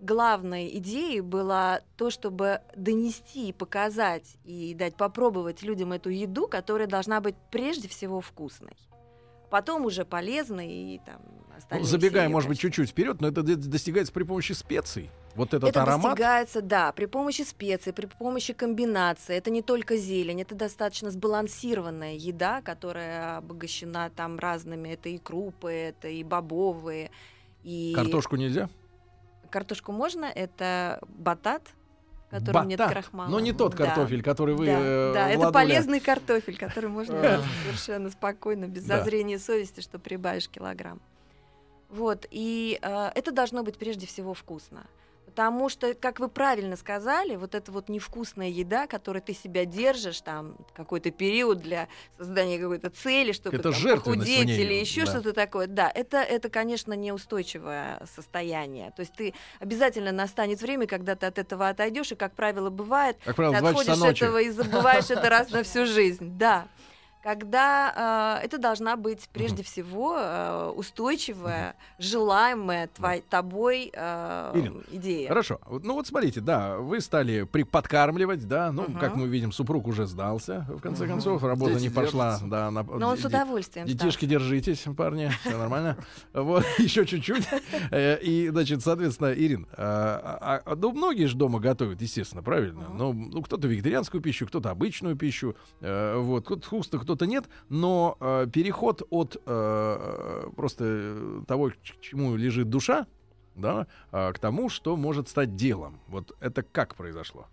главной 0.00 0.76
идеей 0.78 1.20
была 1.20 1.80
то, 1.96 2.10
чтобы 2.10 2.60
донести, 2.76 3.48
и 3.48 3.52
показать 3.52 4.36
и 4.44 4.74
дать 4.74 4.96
попробовать 4.96 5.62
людям 5.62 5.92
эту 5.92 6.10
еду, 6.10 6.48
которая 6.48 6.86
должна 6.86 7.20
быть 7.20 7.34
прежде 7.50 7.88
всего 7.88 8.20
вкусной. 8.20 8.76
Потом 9.50 9.84
уже 9.84 10.04
полезной 10.04 10.68
и 10.68 11.00
там 11.04 11.20
Ну, 11.22 11.56
остальные 11.56 11.86
забегая, 11.86 12.24
все 12.26 12.32
может 12.32 12.48
быть, 12.48 12.60
чуть-чуть 12.60 12.90
вперед, 12.90 13.20
но 13.20 13.28
это 13.28 13.42
достигается 13.42 14.12
при 14.12 14.22
помощи 14.22 14.52
специй. 14.52 15.10
Вот 15.34 15.54
этот 15.54 15.70
это 15.70 15.82
аромат. 15.82 16.12
достигается, 16.12 16.62
да, 16.62 16.92
при 16.92 17.06
помощи 17.06 17.42
специй, 17.42 17.92
при 17.92 18.06
помощи 18.06 18.52
комбинации. 18.52 19.36
Это 19.36 19.50
не 19.50 19.62
только 19.62 19.96
зелень, 19.96 20.42
это 20.42 20.54
достаточно 20.54 21.10
сбалансированная 21.10 22.14
еда, 22.14 22.62
которая 22.62 23.38
обогащена 23.38 24.10
там 24.10 24.38
разными. 24.38 24.88
Это 24.88 25.08
и 25.08 25.18
крупы, 25.18 25.70
это 25.70 26.08
и 26.08 26.22
бобовые, 26.24 27.10
и 27.62 27.92
Картошку 27.94 28.36
нельзя? 28.36 28.68
Картошку 29.50 29.92
можно. 29.92 30.24
Это 30.24 31.00
батат, 31.08 31.62
в 32.28 32.30
котором 32.30 32.68
нет 32.68 32.78
Батат. 32.78 32.92
крахмала. 32.92 33.28
Но 33.28 33.40
не 33.40 33.52
тот 33.52 33.74
Да. 33.74 33.86
картофель, 33.86 34.22
который 34.22 34.54
вы 34.54 34.66
да, 34.66 34.78
э, 34.80 35.12
да, 35.14 35.28
это 35.30 35.50
полезный 35.52 36.00
картофель, 36.00 36.56
который 36.56 36.88
можно 36.88 37.14
есть 37.16 37.44
совершенно 37.64 38.10
спокойно, 38.10 38.66
без 38.66 38.84
Да. 38.84 38.98
зазрения 38.98 39.38
совести, 39.38 39.80
что 39.80 39.98
прибавишь 39.98 40.48
килограмм. 40.48 41.00
Вот, 41.88 42.26
и 42.30 42.78
э, 42.80 43.10
это 43.16 43.32
должно 43.32 43.64
быть 43.64 43.76
прежде 43.76 44.06
всего 44.06 44.32
вкусно. 44.32 44.86
Потому 45.30 45.68
что, 45.68 45.94
как 45.94 46.18
вы 46.18 46.28
правильно 46.28 46.74
сказали, 46.74 47.36
вот 47.36 47.54
эта 47.54 47.70
вот 47.70 47.88
невкусная 47.88 48.48
еда, 48.48 48.88
которой 48.88 49.20
ты 49.20 49.32
себя 49.32 49.64
держишь 49.64 50.20
там 50.22 50.56
какой-то 50.74 51.12
период 51.12 51.58
для 51.58 51.86
создания 52.18 52.58
какой-то 52.58 52.90
цели, 52.90 53.30
чтобы 53.30 53.56
Это 53.56 53.70
там, 53.70 53.80
похудеть 53.80 54.48
или 54.48 54.74
еще 54.74 55.04
да. 55.04 55.12
что-то 55.12 55.32
такое. 55.32 55.68
Да, 55.68 55.88
это, 55.94 56.16
это, 56.16 56.48
конечно, 56.50 56.94
неустойчивое 56.94 58.02
состояние. 58.12 58.90
То 58.96 59.00
есть 59.00 59.12
ты 59.14 59.32
обязательно 59.60 60.10
настанет 60.10 60.60
время, 60.60 60.88
когда 60.88 61.14
ты 61.14 61.26
от 61.26 61.38
этого 61.38 61.68
отойдешь, 61.68 62.10
и, 62.10 62.16
как 62.16 62.34
правило, 62.34 62.68
бывает, 62.68 63.16
Как 63.24 63.36
правило, 63.36 63.54
ты 63.54 63.60
в 63.60 63.62
2 63.62 63.70
часа 63.70 63.92
отходишь 63.92 64.04
ночи. 64.04 64.24
этого 64.24 64.38
и 64.42 64.50
забываешь 64.50 65.10
это 65.10 65.28
раз 65.28 65.50
на 65.50 65.62
всю 65.62 65.86
жизнь. 65.86 66.36
Да. 66.36 66.66
Когда 67.22 68.38
э, 68.40 68.44
это 68.46 68.56
должна 68.58 68.96
быть 68.96 69.28
прежде 69.32 69.62
всего 69.62 70.16
э, 70.18 70.72
устойчивая, 70.74 71.74
желаемая 71.98 72.88
твой- 72.88 73.20
тобой 73.28 73.90
э, 73.92 74.52
Ирина, 74.54 74.80
идея. 74.90 75.28
Хорошо. 75.28 75.60
Ну 75.68 75.94
вот 75.94 76.06
смотрите, 76.06 76.40
да, 76.40 76.78
вы 76.78 77.00
стали 77.00 77.42
при 77.42 77.64
подкармливать, 77.64 78.48
да, 78.48 78.72
ну, 78.72 78.82
Мгм. 78.84 78.98
как 78.98 79.16
мы 79.16 79.26
видим, 79.28 79.52
супруг 79.52 79.86
уже 79.86 80.06
сдался, 80.06 80.64
в 80.70 80.80
конце 80.80 81.06
концов, 81.06 81.42
работа 81.42 81.74
Дети 81.74 81.82
не 81.84 81.88
пошла, 81.90 82.30
держатся. 82.32 82.46
да, 82.46 82.70
на, 82.70 82.82
Но 82.82 83.08
он 83.10 83.18
с 83.18 83.24
удовольствием 83.24 83.86
Детишки, 83.86 84.24
сдался. 84.24 84.26
держитесь, 84.26 84.84
парни, 84.96 85.30
все 85.44 85.58
нормально. 85.58 85.98
Вот, 86.32 86.64
еще 86.78 87.04
чуть-чуть. 87.04 87.46
Э, 87.90 88.18
И, 88.22 88.48
значит, 88.48 88.82
соответственно, 88.82 89.32
Ирин, 89.34 89.66
а, 89.76 90.62
а, 90.64 90.74
ну, 90.74 90.92
многие 90.92 91.26
же 91.26 91.36
дома 91.36 91.60
готовят, 91.60 92.00
естественно, 92.00 92.42
правильно? 92.42 92.86
Ну, 92.94 93.12
ну, 93.12 93.42
кто-то 93.42 93.68
вегетарианскую 93.68 94.22
пищу, 94.22 94.46
кто-то 94.46 94.70
обычную 94.70 95.16
пищу, 95.16 95.54
э, 95.80 96.16
вот, 96.16 96.44
кто-то 96.46 96.66
вкусно, 96.66 96.98
кто-то 97.10 97.26
нет, 97.26 97.46
но 97.68 98.16
э, 98.20 98.46
переход 98.52 99.02
от 99.10 99.36
э, 99.44 100.50
просто 100.54 100.84
э, 100.86 101.42
того, 101.48 101.70
к 101.70 102.00
чему 102.00 102.36
лежит 102.36 102.70
душа, 102.70 103.06
да, 103.56 103.88
а, 104.12 104.32
к 104.32 104.38
тому, 104.38 104.68
что 104.68 104.96
может 104.96 105.28
стать 105.28 105.56
делом. 105.56 106.00
Вот 106.06 106.36
это 106.40 106.62
как 106.62 106.94
произошло? 106.94 107.46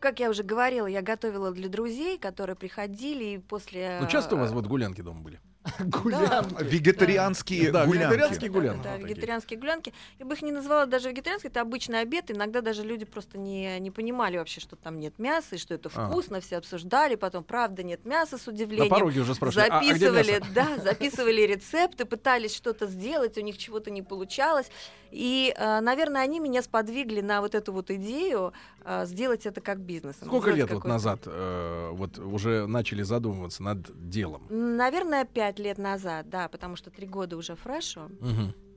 Как 0.00 0.18
я 0.18 0.30
уже 0.30 0.42
говорила, 0.42 0.86
я 0.86 1.02
готовила 1.02 1.52
для 1.52 1.68
друзей, 1.68 2.18
которые 2.18 2.56
приходили 2.56 3.24
и 3.24 3.38
после... 3.38 3.98
Ну, 4.00 4.08
часто 4.08 4.36
у 4.36 4.38
вас 4.38 4.50
э, 4.50 4.54
вот 4.54 4.66
гулянки 4.66 5.02
дома 5.02 5.20
были? 5.20 5.40
Гулянки. 5.80 6.62
Вегетарианские 6.62 7.70
Да, 7.72 7.86
гулянки. 7.86 8.04
вегетарианские 8.14 8.50
гулянки. 8.50 8.82
Да, 8.82 8.90
вот 8.92 9.00
такие. 9.00 9.14
вегетарианские 9.14 9.58
гулянки. 9.58 9.92
Я 10.18 10.26
бы 10.26 10.34
их 10.34 10.42
не 10.42 10.52
называла 10.52 10.86
даже 10.86 11.08
вегетарианские, 11.10 11.50
это 11.50 11.60
обычный 11.60 12.00
обед. 12.00 12.30
Иногда 12.30 12.60
даже 12.60 12.82
люди 12.82 13.04
просто 13.04 13.38
не, 13.38 13.78
не 13.80 13.90
понимали 13.90 14.36
вообще, 14.36 14.60
что 14.60 14.76
там 14.76 14.98
нет 15.00 15.18
мяса, 15.18 15.54
и 15.54 15.58
что 15.58 15.74
это 15.74 15.88
вкусно. 15.88 16.40
Все 16.40 16.56
обсуждали, 16.58 17.14
потом, 17.14 17.44
правда, 17.44 17.82
нет 17.82 18.04
мяса 18.04 18.36
с 18.38 18.46
На 18.46 18.52
удивлением. 18.52 18.88
пороге 18.90 19.20
уже 19.20 19.34
спрашивают, 19.34 19.70
а- 19.72 19.78
а 19.78 19.80
где 19.80 19.92
записывали, 20.10 20.32
мясо? 20.38 20.46
да, 20.54 20.78
записывали 20.82 21.40
рецепты, 21.42 22.04
пытались 22.04 22.54
что-то 22.54 22.86
сделать, 22.86 23.38
у 23.38 23.40
них 23.40 23.56
чего-то 23.58 23.90
не 23.90 24.02
получалось. 24.02 24.70
И, 25.10 25.54
э, 25.56 25.80
наверное, 25.80 26.22
они 26.22 26.40
меня 26.40 26.60
сподвигли 26.62 27.20
на 27.20 27.40
вот 27.40 27.54
эту 27.54 27.72
вот 27.72 27.90
идею 27.90 28.52
э, 28.84 29.06
сделать 29.06 29.46
это 29.46 29.60
как 29.60 29.80
бизнес. 29.80 30.16
Сколько 30.16 30.50
лет 30.50 30.70
вот 30.70 30.84
назад 30.84 31.22
э, 31.26 31.90
вот 31.92 32.18
уже 32.18 32.66
начали 32.66 33.02
задумываться 33.02 33.62
над 33.62 34.08
делом? 34.08 34.46
Наверное, 34.50 35.24
пять 35.24 35.58
лет 35.58 35.78
назад, 35.78 36.28
да, 36.28 36.48
потому 36.48 36.76
что 36.76 36.90
три 36.90 37.06
года 37.06 37.36
уже 37.36 37.56
фрешу. 37.56 38.10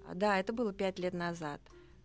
А, 0.10 0.14
Да, 0.16 0.40
это 0.40 0.54
было 0.54 0.74
пять 0.74 1.00
лет 1.00 1.14
назад. 1.14 1.60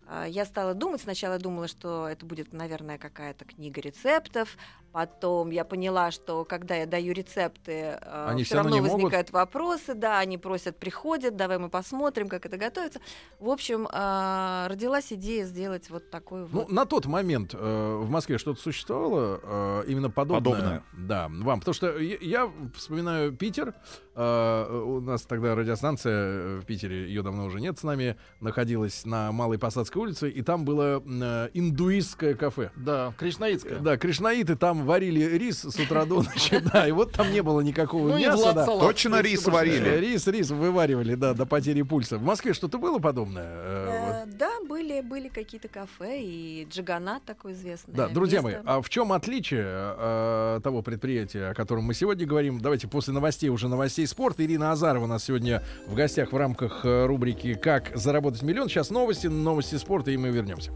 А, 0.07 0.27
Я 0.27 0.45
стала 0.45 0.75
думать, 0.75 1.01
сначала 1.01 1.39
думала, 1.39 1.69
что 1.69 2.09
это 2.09 2.27
будет, 2.27 2.53
наверное, 2.53 2.99
какая-то 2.99 3.45
книга 3.45 3.81
рецептов. 3.81 4.57
Потом 4.93 5.51
я 5.51 5.65
поняла, 5.65 6.11
что 6.11 6.45
когда 6.45 6.75
я 6.75 6.87
даю 6.87 7.15
рецепты, 7.15 7.99
Они 8.27 8.45
все 8.45 8.57
равно 8.57 8.71
равно 8.71 8.77
не 8.77 8.81
могут? 8.83 9.03
возникают 9.05 9.31
вопросы, 9.33 9.95
да, 9.95 10.19
они 10.19 10.37
просят, 10.37 10.77
приходят, 10.79 11.35
давай 11.35 11.59
мы 11.59 11.71
посмотрим, 11.71 12.29
как 12.29 12.45
это 12.45 12.59
готовится. 12.59 13.01
В 13.41 13.49
общем, 13.49 13.89
а, 13.91 14.69
родилась 14.69 15.13
идея 15.13 15.45
сделать 15.45 15.89
вот 15.89 16.11
такой 16.11 16.41
Ну, 16.43 16.47
вот. 16.49 16.71
на 16.71 16.85
тот 16.85 17.07
момент 17.07 17.55
э, 17.55 18.01
в 18.03 18.11
Москве 18.11 18.37
что-то 18.37 18.61
существовало 18.61 19.41
э, 19.43 19.85
именно 19.89 20.11
подобное? 20.11 20.43
Подобное. 20.53 20.83
Да, 20.93 21.29
вам. 21.31 21.61
Потому 21.61 21.75
что 21.75 21.99
я, 21.99 22.51
вспоминаю 22.75 23.33
Питер. 23.33 23.75
э, 24.15 24.83
у 24.85 25.01
нас 25.01 25.23
тогда 25.23 25.55
радиостанция 25.55 26.13
э, 26.13 26.57
в 26.61 26.67
Питере, 26.67 27.07
ее 27.07 27.23
давно 27.23 27.47
уже 27.47 27.61
нет 27.61 27.79
с 27.79 27.83
нами, 27.83 28.17
находилась 28.41 29.07
на 29.07 29.33
Малой 29.33 29.59
Посадской 29.59 30.03
улице, 30.03 30.29
и 30.29 30.43
там 30.43 30.65
было 30.67 31.03
э, 31.05 31.49
индуистское 31.55 32.35
кафе. 32.35 32.71
Да, 32.77 33.15
Кришнаитская. 33.19 33.79
Да, 33.79 33.97
кришнаиты 33.97 34.55
там 34.57 34.82
варили 34.83 35.25
рис 35.39 35.61
с 35.63 35.79
утра 35.79 36.05
до 36.05 36.23
ночи, 36.23 36.59
да, 36.73 36.87
и 36.87 36.93
вот 36.93 37.13
там 37.13 37.31
не 37.33 37.43
было 37.43 37.61
никакого 37.61 38.09
Ну 38.09 38.19
мяса. 38.19 38.53
Да. 38.53 38.67
Точно 38.67 39.21
рис 39.21 39.47
Э, 39.47 39.51
варили. 39.51 39.99
Рис, 39.99 40.27
рис 40.27 40.51
вываривали, 40.51 41.15
да, 41.15 41.35
до 41.35 41.47
потери 41.47 41.83
пульса. 41.83 42.19
В 42.19 42.23
Москве 42.23 42.53
что-то 42.55 42.79
было 42.79 42.99
подобное? 42.99 43.45
Э, 43.47 44.23
Э, 44.25 44.27
Да, 44.39 44.51
были, 44.69 45.01
были 45.01 45.29
какие-то 45.29 45.69
кафе, 45.69 46.21
и 46.21 46.67
Джиганат 46.71 47.25
такой 47.25 47.53
известный. 47.53 47.95
Да, 47.95 48.09
друзья 48.09 48.43
мои, 48.43 48.55
место. 48.55 48.71
а 48.71 48.81
в 48.83 48.89
чем 48.89 49.13
отличие 49.13 49.65
э, 49.65 50.61
того 50.63 50.83
предприятия, 50.83 51.49
о 51.49 51.55
котором 51.55 51.85
мы 51.85 51.95
сегодня 51.95 52.27
говорим? 52.27 52.61
Давайте 52.61 52.89
после 52.89 53.13
новостей 53.13 53.49
уже 53.51 53.69
новостей 53.69 54.07
спорта. 54.07 54.45
Ирина 54.45 54.73
Азарова 54.73 55.05
у 55.05 55.07
нас 55.09 55.25
сегодня 55.25 55.63
в 55.87 55.95
гостях 55.95 56.33
в 56.33 56.37
рамках 56.37 56.85
э, 56.85 57.07
рубрики 57.07 57.55
«Как 57.55 57.97
заработать 57.97 58.43
миллион». 58.43 58.69
Сейчас 58.69 58.91
новости, 58.91 59.27
новости 59.27 59.77
спорта, 59.77 60.11
и 60.11 60.17
мы 60.17 60.29
вернемся. 60.31 60.71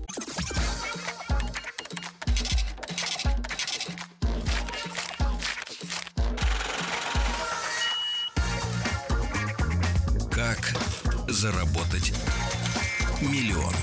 Как 10.47 10.76
заработать 11.29 12.12
миллион? 13.21 13.75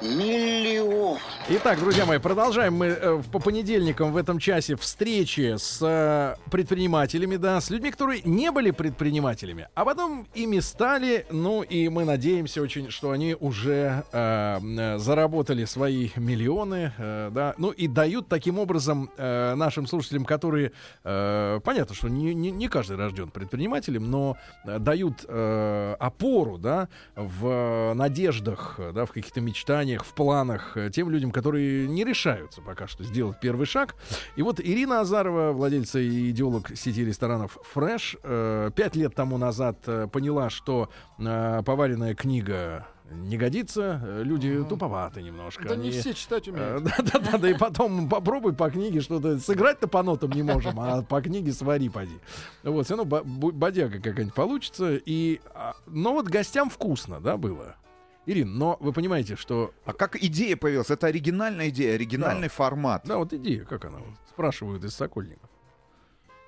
Миллион. 0.00 1.18
Итак, 1.48 1.80
друзья 1.80 2.06
мои, 2.06 2.18
продолжаем 2.18 2.74
мы 2.74 2.86
э, 2.86 3.20
по 3.32 3.40
понедельникам 3.40 4.12
в 4.12 4.16
этом 4.16 4.38
часе 4.38 4.76
встречи 4.76 5.56
с 5.58 5.82
э, 5.82 6.36
предпринимателями, 6.52 7.34
да, 7.34 7.60
с 7.60 7.68
людьми, 7.68 7.90
которые 7.90 8.22
не 8.22 8.52
были 8.52 8.70
предпринимателями, 8.70 9.66
а 9.74 9.84
потом 9.84 10.28
ими 10.34 10.60
стали, 10.60 11.26
ну 11.30 11.62
и 11.62 11.88
мы 11.88 12.04
надеемся 12.04 12.62
очень, 12.62 12.90
что 12.90 13.10
они 13.10 13.36
уже 13.38 14.04
э, 14.12 14.58
э, 14.62 14.98
заработали 14.98 15.64
свои 15.64 16.10
миллионы, 16.14 16.92
э, 16.96 17.30
да, 17.34 17.54
ну 17.58 17.70
и 17.70 17.88
дают 17.88 18.28
таким 18.28 18.60
образом 18.60 19.10
э, 19.16 19.54
нашим 19.56 19.88
слушателям, 19.88 20.24
которые, 20.24 20.70
э, 21.02 21.60
понятно, 21.64 21.96
что 21.96 22.08
не, 22.08 22.34
не, 22.34 22.52
не 22.52 22.68
каждый 22.68 22.96
рожден 22.96 23.30
предпринимателем, 23.30 24.08
но 24.08 24.36
дают 24.64 25.24
э, 25.26 25.96
опору, 25.98 26.56
да, 26.56 26.88
в 27.16 27.94
надеждах, 27.94 28.78
да, 28.94 29.06
в 29.06 29.08
каких-то 29.10 29.40
мечтаниях, 29.40 30.04
в 30.04 30.14
планах 30.14 30.76
тем 30.92 31.10
людям, 31.10 31.31
которые 31.32 31.88
не 31.88 32.04
решаются 32.04 32.60
пока 32.60 32.86
что 32.86 33.04
сделать 33.04 33.40
первый 33.40 33.66
шаг. 33.66 33.96
И 34.36 34.42
вот 34.42 34.60
Ирина 34.60 35.00
Азарова, 35.00 35.52
владельца 35.52 35.98
и 35.98 36.30
идеолог 36.30 36.76
сети 36.76 37.04
ресторанов 37.04 37.58
Fresh, 37.74 38.18
э, 38.22 38.70
пять 38.74 38.96
лет 38.96 39.14
тому 39.14 39.38
назад 39.38 39.78
э, 39.86 40.06
поняла, 40.12 40.50
что 40.50 40.88
э, 41.18 41.62
поваренная 41.64 42.14
книга 42.14 42.86
не 43.10 43.36
годится, 43.36 44.00
э, 44.02 44.22
люди 44.24 44.64
туповаты 44.64 45.22
немножко. 45.22 45.68
Да 45.68 45.76
не 45.76 45.88
они- 45.88 45.98
все 45.98 46.14
читать 46.14 46.48
умеют. 46.48 46.84
Да, 46.84 46.94
да, 46.98 47.18
да, 47.18 47.38
да, 47.38 47.50
и 47.50 47.54
потом 47.54 48.08
попробуй 48.08 48.54
по 48.54 48.70
книге 48.70 49.00
что-то 49.00 49.38
сыграть-то 49.38 49.86
по 49.88 50.02
нотам 50.02 50.30
не 50.30 50.42
можем, 50.42 50.78
а 50.80 51.02
по 51.02 51.20
книге 51.20 51.52
свари 51.52 51.88
поди. 51.88 52.18
Вот, 52.62 52.86
все 52.86 52.96
равно 52.96 53.22
бодяга 53.24 53.98
какая-нибудь 53.98 54.34
получится. 54.34 54.96
И, 55.04 55.40
а, 55.54 55.74
но 55.86 56.12
вот 56.12 56.26
гостям 56.28 56.70
вкусно, 56.70 57.20
да, 57.20 57.36
было. 57.36 57.76
Ирин, 58.24 58.56
но 58.56 58.76
вы 58.80 58.92
понимаете, 58.92 59.36
что... 59.36 59.74
А 59.84 59.92
как 59.92 60.16
идея 60.16 60.56
появилась? 60.56 60.90
Это 60.90 61.08
оригинальная 61.08 61.70
идея, 61.70 61.94
оригинальный 61.94 62.48
формат. 62.48 63.02
Да, 63.04 63.18
вот 63.18 63.32
идея, 63.32 63.64
как 63.64 63.84
она? 63.84 63.98
вот, 63.98 64.14
спрашивают 64.28 64.84
из 64.84 64.94
Сокольников. 64.94 65.50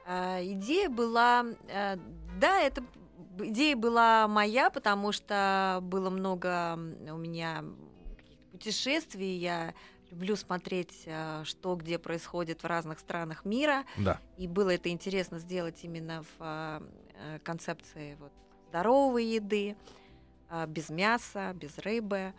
А, 0.06 0.40
идея 0.42 0.88
была, 0.88 1.44
э, 1.68 1.96
да, 2.38 2.60
это 2.60 2.84
идея 3.38 3.74
была 3.74 4.28
моя, 4.28 4.70
потому 4.70 5.12
что 5.12 5.80
было 5.82 6.10
много 6.10 6.74
у 6.74 7.16
меня 7.16 7.64
каких-то 8.16 8.46
путешествий, 8.52 9.36
я 9.38 9.74
люблю 10.10 10.36
смотреть, 10.36 11.02
э, 11.06 11.42
что 11.44 11.74
где 11.74 11.98
происходит 11.98 12.62
в 12.62 12.66
разных 12.66 13.00
странах 13.00 13.44
мира, 13.44 13.84
Да. 13.96 14.20
и 14.36 14.46
было 14.46 14.70
это 14.70 14.90
интересно 14.90 15.38
сделать 15.40 15.80
именно 15.82 16.22
в 16.22 16.36
а, 16.38 16.82
э, 17.14 17.38
концепции 17.42 18.16
вот, 18.20 18.32
здоровой 18.68 19.24
еды. 19.24 19.76
А, 20.54 20.66
без 20.66 20.88
мяса, 20.88 21.52
без 21.54 21.78
рыбы. 21.78 22.32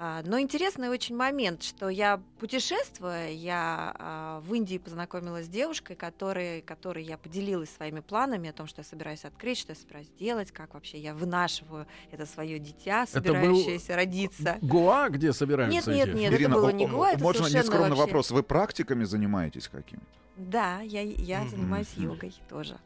А, 0.00 0.22
Но 0.26 0.38
интересный 0.38 0.90
очень 0.90 1.16
момент, 1.16 1.62
что 1.62 1.88
я 1.88 2.20
путешествуя, 2.38 3.30
я 3.30 3.94
а, 3.98 4.40
в 4.40 4.52
Индии 4.54 4.76
познакомилась 4.78 5.46
с 5.46 5.48
девушкой, 5.48 5.96
которой, 5.96 6.60
которой 6.60 7.02
я 7.04 7.16
поделилась 7.16 7.70
своими 7.70 8.00
планами 8.00 8.50
о 8.50 8.52
том, 8.52 8.66
что 8.66 8.80
я 8.80 8.84
собираюсь 8.84 9.24
открыть, 9.24 9.58
что 9.58 9.72
я 9.72 9.76
собираюсь 9.76 10.10
делать, 10.20 10.52
как 10.52 10.74
вообще 10.74 10.98
я 10.98 11.14
вынашиваю 11.14 11.86
это 12.12 12.26
свое 12.26 12.58
дитя, 12.58 13.06
был 13.06 13.12
собирающееся 13.12 13.96
родиться. 13.96 14.58
Гоа, 14.60 15.08
где 15.08 15.32
собираются 15.32 15.90
Нет, 15.90 16.06
нет, 16.06 16.14
нет, 16.14 16.32
Ирина, 16.34 16.52
это 16.52 16.60
было 16.60 16.70
не 16.70 16.86
Гоа, 16.86 17.12
это 17.12 17.22
можно 17.22 17.46
нескромный 17.46 17.88
вообще- 17.88 18.02
вопрос? 18.02 18.30
Вы 18.30 18.42
практиками 18.42 19.04
занимаетесь 19.04 19.68
какими? 19.68 20.02
Да, 20.36 20.80
я, 20.82 21.00
я 21.00 21.40
Мгм. 21.40 21.48
занимаюсь 21.50 21.92
йогой 21.96 22.34
тоже. 22.48 22.78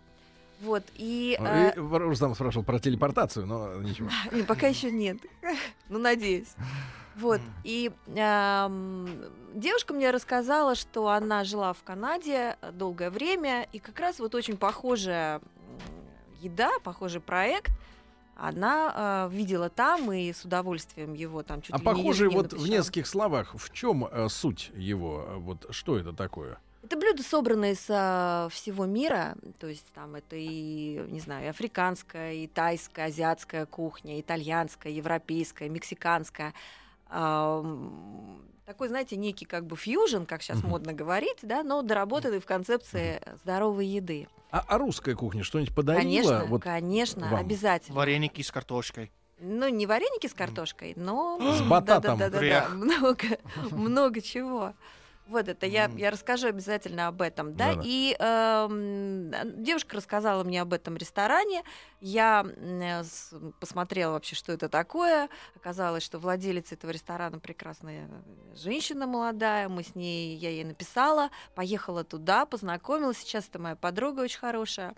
Вот, 0.62 0.84
и... 0.94 1.32
И 1.32 1.36
а, 1.38 1.72
Рустам 1.76 2.34
спрашивал 2.34 2.64
про 2.64 2.78
телепортацию, 2.78 3.46
но 3.46 3.74
ничего. 3.74 4.08
Не, 4.32 4.42
пока 4.42 4.68
еще 4.68 4.90
нет. 4.90 5.18
Ну, 5.88 5.98
надеюсь. 5.98 6.54
Вот. 7.16 7.40
И 7.64 7.90
ам, 8.16 9.08
девушка 9.52 9.92
мне 9.92 10.10
рассказала, 10.10 10.74
что 10.74 11.08
она 11.08 11.44
жила 11.44 11.74
в 11.74 11.82
Канаде 11.82 12.56
э, 12.62 12.72
долгое 12.72 13.10
время, 13.10 13.66
и 13.72 13.78
как 13.78 14.00
раз 14.00 14.18
вот 14.18 14.34
очень 14.34 14.56
похожая 14.56 15.42
еда, 16.40 16.70
похожий 16.82 17.20
проект 17.20 17.72
она 18.36 19.28
э, 19.30 19.34
видела 19.34 19.68
там 19.68 20.10
и 20.12 20.32
с 20.32 20.44
удовольствием 20.44 21.14
его 21.14 21.42
там 21.42 21.62
чуть 21.62 21.74
А 21.74 21.78
ли 21.78 21.80
не 21.80 21.84
похоже, 21.84 22.24
ежедневно 22.24 22.48
вот 22.48 22.52
в 22.60 22.68
нескольких 22.68 23.06
словах, 23.06 23.54
в 23.54 23.72
чем 23.72 24.06
э, 24.10 24.28
суть 24.28 24.70
его? 24.74 25.24
э, 25.28 25.36
Вот 25.36 25.66
что 25.70 25.98
это 25.98 26.12
такое? 26.12 26.58
Это 26.82 26.96
блюда, 26.96 27.22
собранные 27.22 27.76
со 27.76 28.48
всего 28.50 28.86
мира, 28.86 29.36
то 29.60 29.68
есть 29.68 29.86
там 29.94 30.16
это 30.16 30.34
и, 30.34 30.98
не 31.08 31.20
знаю, 31.20 31.46
и 31.46 31.48
африканская, 31.48 32.32
и 32.34 32.48
тайская, 32.48 33.06
азиатская 33.06 33.66
кухня, 33.66 34.20
итальянская, 34.20 34.92
европейская, 34.92 35.68
мексиканская. 35.68 36.54
Такой, 37.08 38.88
знаете, 38.88 39.16
некий 39.16 39.44
как 39.44 39.66
бы 39.66 39.76
фьюжн, 39.76 40.24
как 40.24 40.42
сейчас 40.42 40.62
модно 40.64 40.92
говорить, 40.92 41.38
да, 41.42 41.62
но 41.62 41.82
доработанный 41.82 42.40
в 42.40 42.46
концепции 42.46 43.20
здоровой 43.42 43.86
еды. 43.86 44.28
А, 44.50 44.64
а 44.66 44.78
русская 44.78 45.14
кухня 45.14 45.44
что-нибудь 45.44 45.74
подарила? 45.74 46.02
Конечно, 46.02 46.44
вот 46.46 46.62
конечно, 46.62 47.28
вам? 47.28 47.40
обязательно. 47.40 47.96
Вареники 47.96 48.42
с 48.42 48.50
картошкой. 48.50 49.10
Ну, 49.38 49.68
не 49.68 49.86
вареники 49.86 50.26
с 50.26 50.34
картошкой, 50.34 50.94
но... 50.96 51.38
С 51.58 51.62
бататом. 51.62 52.18
Да-да-да-да-да, 52.18 52.38
Грех. 52.38 52.74
много, 52.74 53.38
много 53.70 54.20
чего. 54.20 54.74
Вот 55.32 55.48
это 55.48 55.66
я, 55.66 55.90
я 55.96 56.10
расскажу 56.10 56.48
обязательно 56.48 57.08
об 57.08 57.22
этом, 57.22 57.54
да. 57.54 57.74
И 57.82 58.14
эм, 58.18 59.32
девушка 59.62 59.96
рассказала 59.96 60.44
мне 60.44 60.60
об 60.60 60.72
этом 60.72 60.96
ресторане. 60.96 61.62
Я 62.00 62.44
э, 62.46 63.02
посмотрела 63.58 64.12
вообще, 64.12 64.36
что 64.36 64.52
это 64.52 64.68
такое. 64.68 65.28
Оказалось, 65.56 66.02
что 66.02 66.18
владелица 66.18 66.74
этого 66.74 66.90
ресторана 66.90 67.38
прекрасная 67.38 68.08
женщина 68.54 69.06
молодая. 69.06 69.68
Мы 69.68 69.82
с 69.82 69.94
ней, 69.94 70.36
я 70.36 70.50
ей 70.50 70.64
написала, 70.64 71.30
поехала 71.54 72.04
туда, 72.04 72.44
познакомилась. 72.44 73.18
Сейчас 73.18 73.48
это 73.48 73.58
моя 73.58 73.76
подруга 73.76 74.20
очень 74.20 74.38
хорошая. 74.38 74.94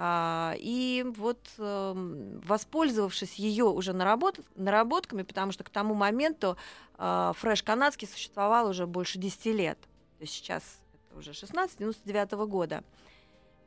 А, 0.00 0.54
И 0.58 1.04
вот 1.16 1.48
эм, 1.58 2.40
воспользовавшись 2.46 3.34
ее 3.34 3.64
уже 3.64 3.92
наработ- 3.92 4.44
наработками, 4.54 5.22
потому 5.22 5.50
что 5.50 5.64
к 5.64 5.70
тому 5.70 5.94
моменту 5.94 6.56
а, 6.96 7.32
фреш 7.32 7.64
канадский 7.64 8.06
существовал 8.06 8.68
уже 8.68 8.86
больше 8.86 9.18
10 9.18 9.46
лет. 9.46 9.80
То 9.80 10.22
есть 10.22 10.34
сейчас 10.34 10.62
это 10.94 11.18
уже 11.18 11.32
16, 11.32 11.78
99 11.78 12.30
года. 12.48 12.84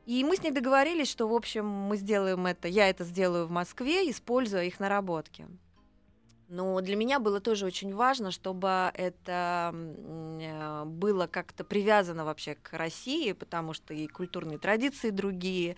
И 0.06 0.24
мы 0.24 0.36
с 0.36 0.42
ней 0.42 0.52
договорились, 0.52 1.10
что, 1.10 1.28
в 1.28 1.34
общем, 1.34 1.66
мы 1.66 1.98
сделаем 1.98 2.46
это, 2.46 2.66
я 2.66 2.88
это 2.88 3.04
сделаю 3.04 3.46
в 3.46 3.50
Москве, 3.50 4.10
используя 4.10 4.64
их 4.64 4.80
наработки. 4.80 5.46
Но 6.48 6.80
для 6.80 6.96
меня 6.96 7.18
было 7.18 7.40
тоже 7.40 7.66
очень 7.66 7.94
важно, 7.94 8.30
чтобы 8.30 8.90
это 8.94 9.74
э, 9.74 10.84
было 10.86 11.26
как-то 11.26 11.62
привязано 11.62 12.24
вообще 12.24 12.54
к 12.54 12.72
России, 12.72 13.32
потому 13.32 13.74
что 13.74 13.92
и 13.92 14.06
культурные 14.06 14.58
традиции 14.58 15.10
другие, 15.10 15.76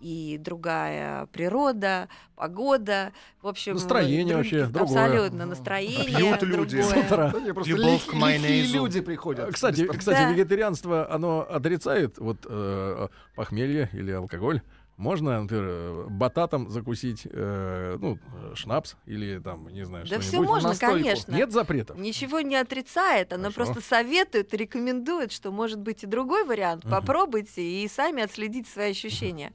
и 0.00 0.38
другая 0.38 1.26
природа, 1.26 2.08
погода, 2.34 3.12
в 3.42 3.46
общем... 3.48 3.74
Настроение 3.74 4.24
друг- 4.34 4.36
вообще 4.38 4.64
другое. 4.66 5.04
Абсолютно, 5.04 5.46
настроение 5.46 6.04
Пьют 6.06 6.42
люди. 6.42 6.80
С 6.80 6.88
другое. 6.88 7.06
утра. 7.06 7.30
Просто 7.54 7.70
Любовь 7.72 8.06
лих- 8.08 8.14
лихие 8.14 8.72
люди 8.72 9.00
приходят. 9.00 9.52
Кстати, 9.52 9.86
кстати, 9.86 10.18
Да. 10.18 10.32
вегетарианство, 10.32 11.10
оно 11.12 11.40
отрицает 11.48 12.18
вот 12.18 12.46
э, 12.48 13.08
похмелье 13.36 13.88
или 13.92 14.10
алкоголь. 14.10 14.62
Можно, 14.96 15.40
например, 15.40 15.64
э, 15.66 16.06
бататом 16.10 16.68
закусить, 16.68 17.22
э, 17.24 17.96
ну, 17.98 18.18
шнапс 18.54 18.96
или 19.06 19.38
там, 19.38 19.68
не 19.68 19.86
знаю, 19.86 20.04
Да 20.06 20.18
все 20.18 20.28
что-нибудь. 20.28 20.48
можно, 20.48 20.68
настойку. 20.70 20.94
конечно. 20.94 21.32
Нет 21.34 21.52
запретов. 21.52 21.96
Ничего 21.98 22.40
не 22.40 22.56
отрицает, 22.56 23.32
она 23.32 23.50
Хорошо. 23.50 23.72
просто 23.72 23.80
советует, 23.88 24.52
рекомендует, 24.52 25.32
что 25.32 25.52
может 25.52 25.80
быть 25.80 26.02
и 26.04 26.06
другой 26.06 26.44
вариант. 26.44 26.82
Попробуйте 26.84 27.62
и 27.62 27.88
сами 27.88 28.22
отследите 28.22 28.70
свои 28.70 28.90
ощущения. 28.90 29.54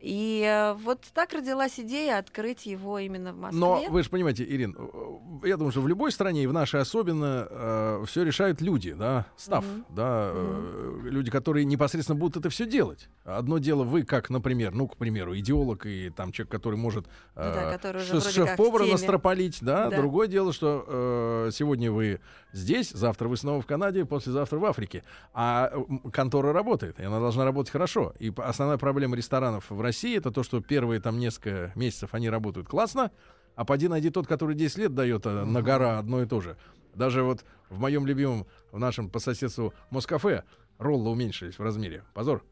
И 0.00 0.42
э, 0.46 0.74
вот 0.74 1.00
так 1.14 1.32
родилась 1.32 1.78
идея 1.78 2.18
открыть 2.18 2.66
его 2.66 2.98
именно 2.98 3.32
в 3.32 3.38
Москве. 3.38 3.60
Но 3.60 3.82
вы 3.88 4.02
же 4.02 4.10
понимаете, 4.10 4.44
Ирин, 4.44 4.76
э, 4.78 5.48
я 5.48 5.56
думаю, 5.56 5.72
что 5.72 5.80
в 5.82 5.88
любой 5.88 6.10
стране, 6.12 6.42
и 6.44 6.46
в 6.46 6.52
нашей 6.52 6.80
особенно, 6.80 8.00
все 8.06 8.22
решают 8.24 8.60
люди, 8.60 8.92
да, 8.92 9.26
став, 9.36 9.64
Мгм. 9.64 9.84
да, 9.90 10.30
э, 10.32 11.00
люди, 11.04 11.30
которые 11.30 11.64
непосредственно 11.64 12.18
будут 12.18 12.36
это 12.38 12.50
все 12.50 12.66
делать. 12.66 13.08
Одно 13.24 13.58
дело 13.58 13.84
вы, 13.84 14.02
как, 14.02 14.30
например, 14.30 14.72
ну, 14.72 14.88
к 14.88 14.96
примеру, 14.96 15.36
идеолог 15.38 15.86
и 15.86 16.10
там 16.10 16.32
человек, 16.32 16.50
который 16.50 16.76
может 16.76 17.06
э, 17.36 17.52
вроде 17.52 17.78
как 17.78 18.22
в 18.22 18.30
шеф-повара 18.30 18.86
настропалить, 18.86 19.58
да? 19.60 19.88
Да. 19.88 19.96
Другое 19.96 20.28
дело, 20.28 20.52
что 20.52 20.84
э, 20.86 21.50
сегодня 21.52 21.92
вы 21.92 22.20
здесь, 22.52 22.90
завтра 22.90 23.28
вы 23.28 23.36
снова 23.36 23.60
в 23.60 23.66
Канаде, 23.66 24.04
послезавтра 24.04 24.58
в 24.58 24.64
Африке, 24.64 25.04
а 25.34 25.72
контора 26.12 26.52
работает, 26.52 26.98
и 27.00 27.04
она 27.04 27.20
должна 27.20 27.44
работать 27.44 27.70
хорошо. 27.72 28.14
И 28.18 28.32
основная 28.36 28.78
проблема 28.78 29.16
ресторанов 29.16 29.66
в 29.68 29.80
России 29.80 29.89
это 29.92 30.30
то, 30.30 30.42
что 30.42 30.60
первые 30.60 31.00
там 31.00 31.18
несколько 31.18 31.72
месяцев 31.74 32.10
они 32.14 32.28
работают 32.30 32.68
классно, 32.68 33.10
а 33.56 33.64
поди 33.64 33.88
найди 33.88 34.10
тот, 34.10 34.26
который 34.26 34.54
10 34.54 34.78
лет 34.78 34.94
дает 34.94 35.26
а, 35.26 35.44
на 35.44 35.62
гора 35.62 35.98
одно 35.98 36.22
и 36.22 36.26
то 36.26 36.40
же. 36.40 36.56
Даже 36.94 37.22
вот 37.22 37.44
в 37.68 37.78
моем 37.78 38.06
любимом, 38.06 38.46
в 38.72 38.78
нашем 38.78 39.08
по 39.08 39.18
соседству 39.20 39.72
Москафе 39.90 40.44
роллы 40.78 41.10
уменьшились 41.10 41.58
в 41.58 41.62
размере. 41.62 42.02
Позор. 42.14 42.42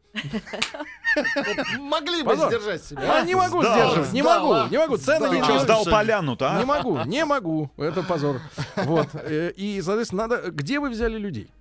Могли 1.79 2.23
бы 2.23 2.35
сдержать 2.35 2.83
себя. 2.83 3.21
А 3.21 3.25
не 3.25 3.35
могу 3.35 3.61
сдерживать, 3.61 4.13
не 4.13 4.21
могу, 4.21 4.69
не 4.69 4.77
могу. 4.77 4.97
Цены 4.97 5.35
не 5.35 5.41
Ты 5.41 5.59
сдал 5.59 5.81
себе. 5.81 5.91
поляну-то, 5.91 6.51
а? 6.55 6.59
Не 6.59 6.65
могу, 6.65 6.99
не 7.05 7.25
могу. 7.25 7.71
Это 7.77 8.03
позор. 8.03 8.39
Вот. 8.75 9.09
Э, 9.13 9.51
И, 9.55 9.81
соответственно, 9.81 10.27
надо... 10.27 10.51
Где 10.51 10.79
вы 10.79 10.89
взяли 10.89 11.17
людей? 11.17 11.51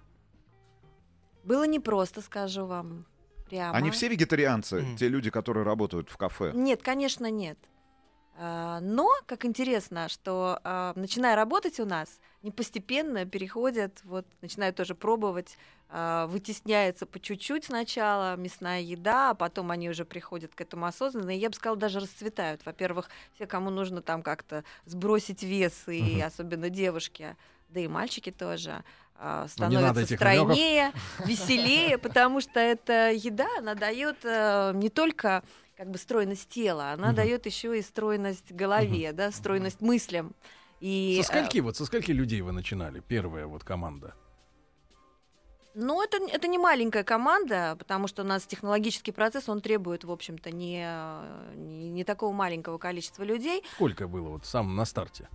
Было 1.45 1.67
непросто, 1.67 2.21
скажу 2.21 2.67
вам 2.67 3.07
прямо. 3.49 3.77
Они 3.79 3.91
все 3.91 4.09
вегетарианцы, 4.09 4.83
Мгм. 4.83 4.97
те 4.97 5.09
люди, 5.09 5.31
которые 5.31 5.65
работают 5.65 6.09
в 6.11 6.17
кафе. 6.17 6.53
Нет, 6.55 6.83
конечно, 6.83 7.31
нет. 7.31 7.59
А, 8.41 8.79
Но, 8.81 9.09
как 9.27 9.45
интересно, 9.45 10.09
что 10.09 10.61
а, 10.63 10.93
начиная 10.95 11.35
работать 11.35 11.81
у 11.81 11.85
нас, 11.85 12.21
они 12.43 12.53
постепенно 12.53 13.25
переходят, 13.27 14.01
вот, 14.05 14.27
начинают 14.43 14.77
тоже 14.77 14.95
пробовать, 14.95 15.57
а, 15.89 16.27
вытесняется 16.29 17.05
по 17.05 17.19
чуть-чуть 17.19 17.65
сначала 17.65 18.37
мясная 18.37 18.81
еда, 18.81 19.31
а 19.31 19.35
потом 19.35 19.73
они 19.73 19.91
уже 19.91 20.05
приходят 20.05 20.55
к 20.55 20.61
этому 20.61 20.87
осознанно, 20.87 21.35
и 21.35 21.39
я 21.39 21.49
бы 21.49 21.57
сказала, 21.57 21.79
даже 21.79 21.99
расцветают. 21.99 22.65
Во-первых, 22.65 23.11
все, 23.35 23.47
кому 23.47 23.71
нужно 23.71 24.03
там 24.03 24.23
как-то 24.23 24.63
сбросить 24.85 25.43
вес, 25.43 25.89
и 25.89 26.19
Мгм. 26.19 26.27
особенно 26.27 26.71
девушки, 26.71 27.37
да 27.71 27.81
и 27.81 27.89
мальчики 27.89 28.31
тоже, 28.31 28.85
а, 29.19 29.47
Ну, 29.59 29.69
намёков. 29.71 30.09
стройнее, 30.09 30.93
веселее, 31.27 31.99
потому 31.99 32.41
что 32.41 32.61
эта 32.61 33.11
еда, 33.13 33.49
она 33.59 33.75
дает 33.75 34.17
э, 34.25 34.73
не 34.75 34.89
только 34.91 35.43
как 35.77 35.91
бы 35.91 35.99
стройность 35.99 36.49
тела, 36.49 36.93
она 36.93 37.09
Мгм. 37.09 37.17
дает 37.17 37.47
еще 37.47 37.79
и 37.79 37.83
стройность 37.83 38.53
голове, 38.53 39.13
да, 39.13 39.31
стройность 39.31 39.81
мыслям. 39.81 40.35
И, 40.81 41.17
Со 41.17 41.23
э, 41.23 41.25
скольки, 41.25 41.59
вот, 41.59 41.77
со 41.77 41.85
скольки 41.85 42.13
людей 42.13 42.41
вы 42.41 42.53
начинали? 42.53 43.01
Первая 43.01 43.47
вот 43.47 43.65
команда. 43.65 44.15
Ну, 45.75 46.03
это, 46.03 46.17
это 46.29 46.49
не 46.49 46.59
маленькая 46.59 47.05
команда, 47.05 47.77
потому 47.79 48.09
что 48.09 48.23
у 48.23 48.27
нас 48.27 48.45
технологический 48.45 49.13
процесс, 49.13 49.49
он 49.49 49.61
требует, 49.61 50.03
в 50.03 50.11
общем-то, 50.11 50.51
не, 50.51 50.85
не, 51.55 51.91
не 51.91 52.05
такого 52.05 52.33
маленького 52.33 52.79
количества 52.79 53.23
людей. 53.23 53.63
Сколько 53.75 54.09
было 54.09 54.31
вот 54.31 54.47
сам 54.47 54.75
на 54.75 54.85
старте? 54.85 55.29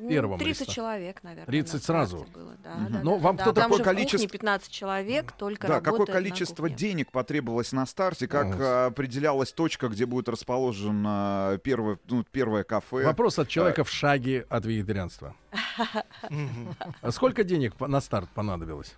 Ну, 0.00 0.08
Первом 0.08 0.38
30 0.38 0.68
ресторане. 0.68 0.74
человек, 0.74 1.22
наверное. 1.24 1.46
30 1.46 1.72
на 1.74 1.78
старте 1.80 1.86
сразу? 1.86 2.26
Было, 2.32 2.56
да, 2.62 2.74
да, 2.88 3.00
Но 3.02 3.16
да, 3.16 3.22
вам 3.22 3.36
да. 3.36 3.42
кто 3.42 3.52
Там 3.52 3.64
такое 3.64 3.78
же 3.78 3.82
в 3.82 3.86
кухне 3.86 3.94
количество- 4.04 4.28
15 4.28 4.70
человек, 4.70 5.32
только 5.32 5.66
Да, 5.66 5.80
какое 5.80 6.06
количество 6.06 6.62
кухне. 6.62 6.76
денег 6.76 7.10
потребовалось 7.10 7.72
на 7.72 7.84
старте, 7.84 8.28
как 8.28 8.46
Ну, 8.46 8.56
а, 8.60 8.86
определялась 8.86 9.52
точка, 9.52 9.88
где 9.88 10.06
будет 10.06 10.28
расположено 10.28 11.58
первое, 11.64 11.98
ну, 12.08 12.24
первое 12.30 12.62
кафе? 12.62 13.04
Вопрос 13.04 13.38
от 13.40 13.48
человека 13.48 13.82
в 13.84 13.90
шаге 13.90 14.46
от 14.48 14.64
вегетарианства. 14.64 15.34
А 17.02 17.10
сколько 17.10 17.44
денег 17.44 17.78
на 17.80 18.00
старт 18.00 18.28
понадобилось? 18.34 18.94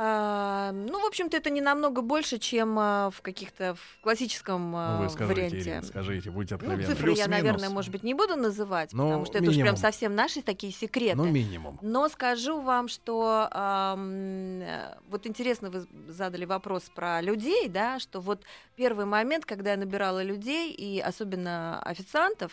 А, 0.00 0.70
ну, 0.72 1.00
в 1.02 1.06
общем-то, 1.06 1.36
это 1.36 1.50
не 1.50 1.60
намного 1.60 2.02
больше, 2.02 2.38
чем 2.38 2.78
а, 2.78 3.10
в 3.10 3.20
каких-то 3.20 3.74
в 3.74 4.00
классическом 4.00 4.72
а, 4.76 5.00
Ну, 5.02 5.08
скажите, 5.08 5.34
варианте. 5.34 5.58
Ирина, 5.58 5.82
скажите, 5.82 6.30
будьте 6.30 6.54
Ну, 6.54 6.58
откровенны. 6.60 6.86
цифры 6.86 7.10
я, 7.10 7.16
Плюс-минус. 7.16 7.36
наверное, 7.36 7.68
может 7.70 7.90
быть, 7.90 8.04
не 8.04 8.14
буду 8.14 8.36
называть, 8.36 8.92
Ну, 8.92 9.06
потому 9.06 9.24
что 9.24 9.38
это 9.38 9.48
уж 9.48 9.54
прям 9.54 9.58
минимум. 9.64 9.76
совсем 9.76 10.14
наши 10.14 10.40
такие 10.40 10.72
секреты. 10.72 11.16
Ну, 11.16 11.24
минимум. 11.26 11.80
Но 11.82 12.08
скажу 12.08 12.60
вам, 12.60 12.86
что 12.86 13.48
ам, 13.50 14.60
э, 14.62 14.94
вот 15.10 15.26
интересно, 15.26 15.68
вы 15.68 15.84
задали 16.06 16.44
вопрос 16.44 16.84
про 16.94 17.20
людей, 17.20 17.68
да, 17.68 17.98
что 17.98 18.20
вот 18.20 18.44
первый 18.76 19.04
момент, 19.04 19.46
когда 19.46 19.72
я 19.72 19.76
набирала 19.76 20.22
людей, 20.22 20.70
и 20.72 21.00
особенно 21.00 21.82
официантов, 21.82 22.52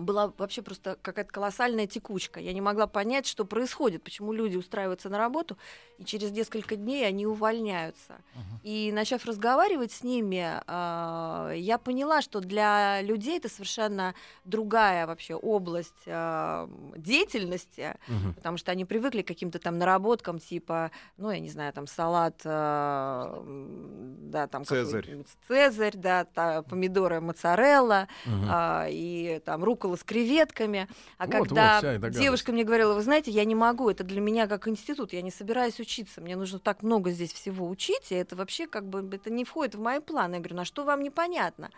была 0.00 0.32
вообще 0.38 0.62
просто 0.62 0.96
какая-то 1.02 1.30
колоссальная 1.32 1.86
текучка. 1.86 2.40
Я 2.40 2.52
не 2.52 2.60
могла 2.60 2.86
понять, 2.86 3.26
что 3.26 3.44
происходит, 3.44 4.02
почему 4.02 4.32
люди 4.32 4.56
устраиваются 4.56 5.08
на 5.08 5.18
работу, 5.18 5.58
и 5.98 6.04
через 6.04 6.30
несколько 6.30 6.76
дней 6.76 7.06
они 7.06 7.26
увольняются. 7.26 8.14
И 8.62 8.90
начав 8.92 9.24
разговаривать 9.26 9.92
с 9.92 10.02
ними, 10.02 10.44
а, 10.66 11.52
я 11.52 11.78
поняла, 11.78 12.22
что 12.22 12.40
для 12.40 13.02
людей 13.02 13.38
это 13.38 13.48
совершенно 13.48 14.14
другая 14.44 15.06
вообще 15.06 15.34
область 15.34 15.92
а, 16.06 16.68
деятельности, 16.96 17.96
Мгм. 18.08 18.34
потому 18.34 18.56
что 18.56 18.70
они 18.72 18.84
привыкли 18.84 19.22
к 19.22 19.26
каким-то 19.28 19.58
там 19.58 19.78
наработкам, 19.78 20.38
типа, 20.38 20.90
ну, 21.16 21.30
я 21.30 21.38
не 21.40 21.48
знаю, 21.50 21.72
там 21.72 21.86
салат, 21.86 22.40
а, 22.44 23.42
да, 23.44 24.46
там 24.46 24.64
Цезарь. 24.64 25.08
Цезарь, 25.48 25.96
да, 25.96 26.24
та- 26.24 26.62
помидоры 26.62 27.20
моцарелла, 27.20 28.08
а, 28.26 28.86
и 28.88 29.40
там 29.44 29.64
рукола 29.82 29.96
с 29.96 30.04
креветками. 30.04 30.88
А 31.18 31.26
Вот, 31.26 31.34
вот 31.34 31.48
когда 31.48 31.80
гадость. 31.80 32.20
девушка 32.20 32.52
мне 32.52 32.64
говорила, 32.64 32.94
вы 32.94 33.02
знаете, 33.02 33.30
я 33.30 33.44
не 33.44 33.54
могу, 33.54 33.90
это 33.90 34.04
для 34.04 34.20
меня 34.20 34.46
как 34.46 34.68
институт, 34.68 35.12
я 35.12 35.22
не 35.22 35.30
собираюсь 35.30 35.80
учиться, 35.80 36.20
мне 36.20 36.36
нужно 36.36 36.58
так 36.58 36.82
много 36.82 37.10
здесь 37.10 37.32
всего 37.32 37.68
учить, 37.68 38.10
и 38.12 38.14
это 38.14 38.36
вообще 38.36 38.66
как 38.66 38.88
бы 38.88 39.08
это 39.12 39.30
не 39.30 39.44
входит 39.44 39.74
в 39.74 39.80
мои 39.80 40.00
планы. 40.00 40.34
Я 40.34 40.40
говорю, 40.40 40.56
на 40.56 40.64
что 40.64 40.84
вам 40.84 41.02
непонятно? 41.02 41.70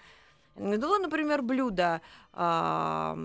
Ну, 0.57 0.99
например, 1.01 1.43
блюдо 1.43 2.01
а, 2.33 3.17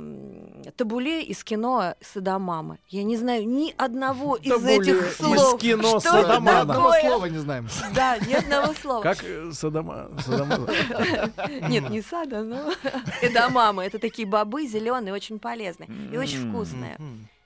табуле 0.75 1.23
из 1.23 1.43
кино 1.43 1.93
Садамама. 2.01 2.77
Я 2.87 3.03
не 3.03 3.17
знаю 3.17 3.47
ни 3.47 3.73
одного 3.77 4.35
из 4.41 4.51
Табуле 4.51 4.75
этих 4.77 5.07
из 5.11 5.15
слов. 5.17 5.59
кино 5.59 5.99
Что 5.99 6.11
Садамама. 6.11 6.51
Ни 6.51 6.61
одного 6.61 6.93
слова 7.01 7.25
не 7.27 7.37
знаем. 7.37 7.67
Да, 7.95 8.17
ни 8.17 8.33
одного 8.33 8.73
слова. 8.73 9.01
Как 9.03 9.23
э, 9.23 9.51
Содома... 9.51 10.09
Содома- 10.25 11.69
Нет, 11.69 11.89
не 11.89 12.01
сада, 12.01 12.43
но 12.43 12.71
эдамамы. 13.21 13.83
Это 13.83 13.99
такие 13.99 14.27
бобы 14.27 14.65
зеленые, 14.67 15.13
очень 15.13 15.39
полезные 15.39 15.89
и 16.11 16.17
очень 16.17 16.43
М. 16.43 16.49
вкусные 16.51 16.95
Мгм. 16.97 17.27
и 17.37 17.38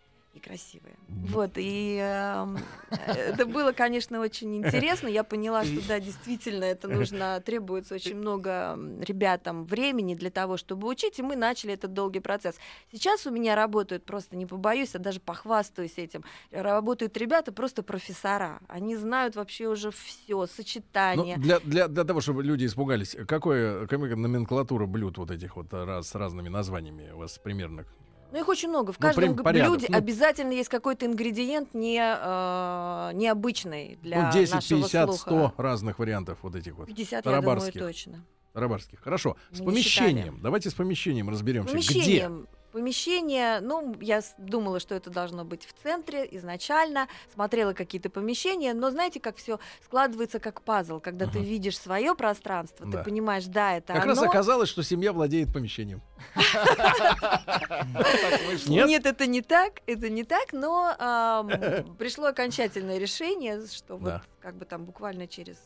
красивые. 0.44 0.96
Вот, 1.08 1.52
и 1.56 1.98
эм, 2.02 2.58
это 3.08 3.46
было, 3.46 3.72
конечно, 3.72 4.20
очень 4.20 4.58
интересно. 4.58 5.08
Я 5.08 5.24
поняла, 5.24 5.64
что 5.64 5.88
да, 5.88 6.00
действительно, 6.00 6.66
это 6.66 6.88
нужно, 6.88 7.42
требуется 7.46 7.96
очень 7.96 8.18
много 8.18 8.78
ребятам 9.02 9.64
времени 9.64 10.16
для 10.16 10.30
того, 10.30 10.58
чтобы 10.58 10.88
учить, 10.88 11.20
и 11.20 11.24
мы 11.24 11.36
начали 11.36 11.74
этот 11.74 11.94
долгий 11.94 12.20
процесс. 12.20 12.58
Сейчас 12.92 13.26
у 13.26 13.32
меня 13.32 13.56
работают, 13.56 14.06
просто 14.06 14.36
не 14.36 14.46
побоюсь, 14.46 14.96
а 14.96 15.00
даже 15.00 15.20
похвастаюсь 15.20 15.98
этим, 15.98 16.24
работают 16.52 17.16
ребята 17.18 17.52
просто 17.52 17.84
профессора. 17.84 18.60
Они 18.68 18.96
знают 18.96 19.36
вообще 19.36 19.68
уже 19.68 19.92
все, 19.92 20.36
Ну, 20.36 20.48
сочетания. 20.48 21.38
для, 21.38 21.60
для, 21.62 21.88
для 21.88 22.04
того, 22.04 22.20
чтобы 22.20 22.44
люди 22.44 22.66
испугались, 22.66 23.16
какое, 23.28 23.88
какая 23.88 24.16
номенклатура 24.16 24.86
блюд 24.86 25.18
вот 25.18 25.32
этих 25.32 25.56
вот 25.56 25.74
э, 25.74 25.86
раз, 25.86 26.10
с 26.10 26.16
разными 26.16 26.50
названиями 26.50 27.12
у 27.12 27.20
вас 27.20 27.40
примерно? 27.40 27.86
Ну, 28.34 28.40
их 28.40 28.48
очень 28.50 28.70
много. 28.70 28.92
В 28.92 29.00
Ну, 29.00 29.08
каждом 29.08 29.36
г- 29.36 29.44
порядок. 29.44 29.72
блюде 29.72 29.88
Ну. 29.90 29.98
обязательно 29.98 30.52
есть 30.52 30.68
какой-то 30.70 31.06
ингредиент 31.06 31.74
не, 31.74 32.00
э, 32.00 33.12
необычный 33.14 33.98
для 34.02 34.26
ну, 34.26 34.32
10, 34.34 34.54
нашего 34.56 34.80
50, 34.82 35.06
слуха. 35.10 35.20
100 35.22 35.54
разных 35.62 36.00
вариантов 36.00 36.40
вот 36.42 36.56
этих 36.56 36.76
вот. 36.76 36.88
50, 36.88 37.12
я 37.12 37.22
думаю, 37.22 37.42
тарабарских. 37.44 37.80
точно. 37.82 38.26
Рабарских. 38.54 39.00
Хорошо. 39.02 39.36
С 39.52 39.60
Мы 39.60 39.66
не 39.66 39.72
помещением. 39.72 40.40
Давайте 40.42 40.70
с 40.70 40.74
помещением 40.74 41.30
разберемся. 41.30 41.76
Где? 41.78 42.30
Помещение, 42.74 43.60
ну, 43.60 43.96
я 44.02 44.22
думала, 44.40 44.80
что 44.80 44.96
это 44.96 45.12
должно 45.12 45.46
быть 45.46 45.64
в 45.64 45.74
центре 45.84 46.28
изначально, 46.32 47.08
смотрела 47.32 47.74
какие-то 47.74 48.10
помещения, 48.10 48.74
но 48.74 48.90
знаете, 48.90 49.20
как 49.20 49.36
все 49.38 49.60
складывается 49.86 50.40
как 50.40 50.64
пазл, 50.64 51.00
когда 51.00 51.28
ты 51.28 51.38
Мгм. 51.38 51.48
видишь 51.48 51.78
свое 51.78 52.16
пространство, 52.16 52.88
Да. 52.88 52.98
ты 52.98 53.04
понимаешь, 53.04 53.46
да, 53.46 53.78
это 53.78 53.94
Как 53.94 54.06
оно. 54.06 54.16
раз 54.16 54.24
оказалось, 54.24 54.70
что 54.70 54.82
семья 54.82 55.14
владеет 55.14 55.54
помещением. 55.54 56.02
Нет? 58.68 59.06
Это 59.06 59.28
не 59.28 59.44
так, 59.44 59.82
это 59.86 60.10
не 60.10 60.24
так, 60.24 60.52
но 60.52 61.46
пришло 62.00 62.26
окончательное 62.26 62.98
решение, 62.98 63.68
что 63.68 63.98
вот 63.98 64.22
как 64.42 64.56
бы 64.56 64.66
там 64.66 64.86
буквально 64.86 65.28
через 65.28 65.58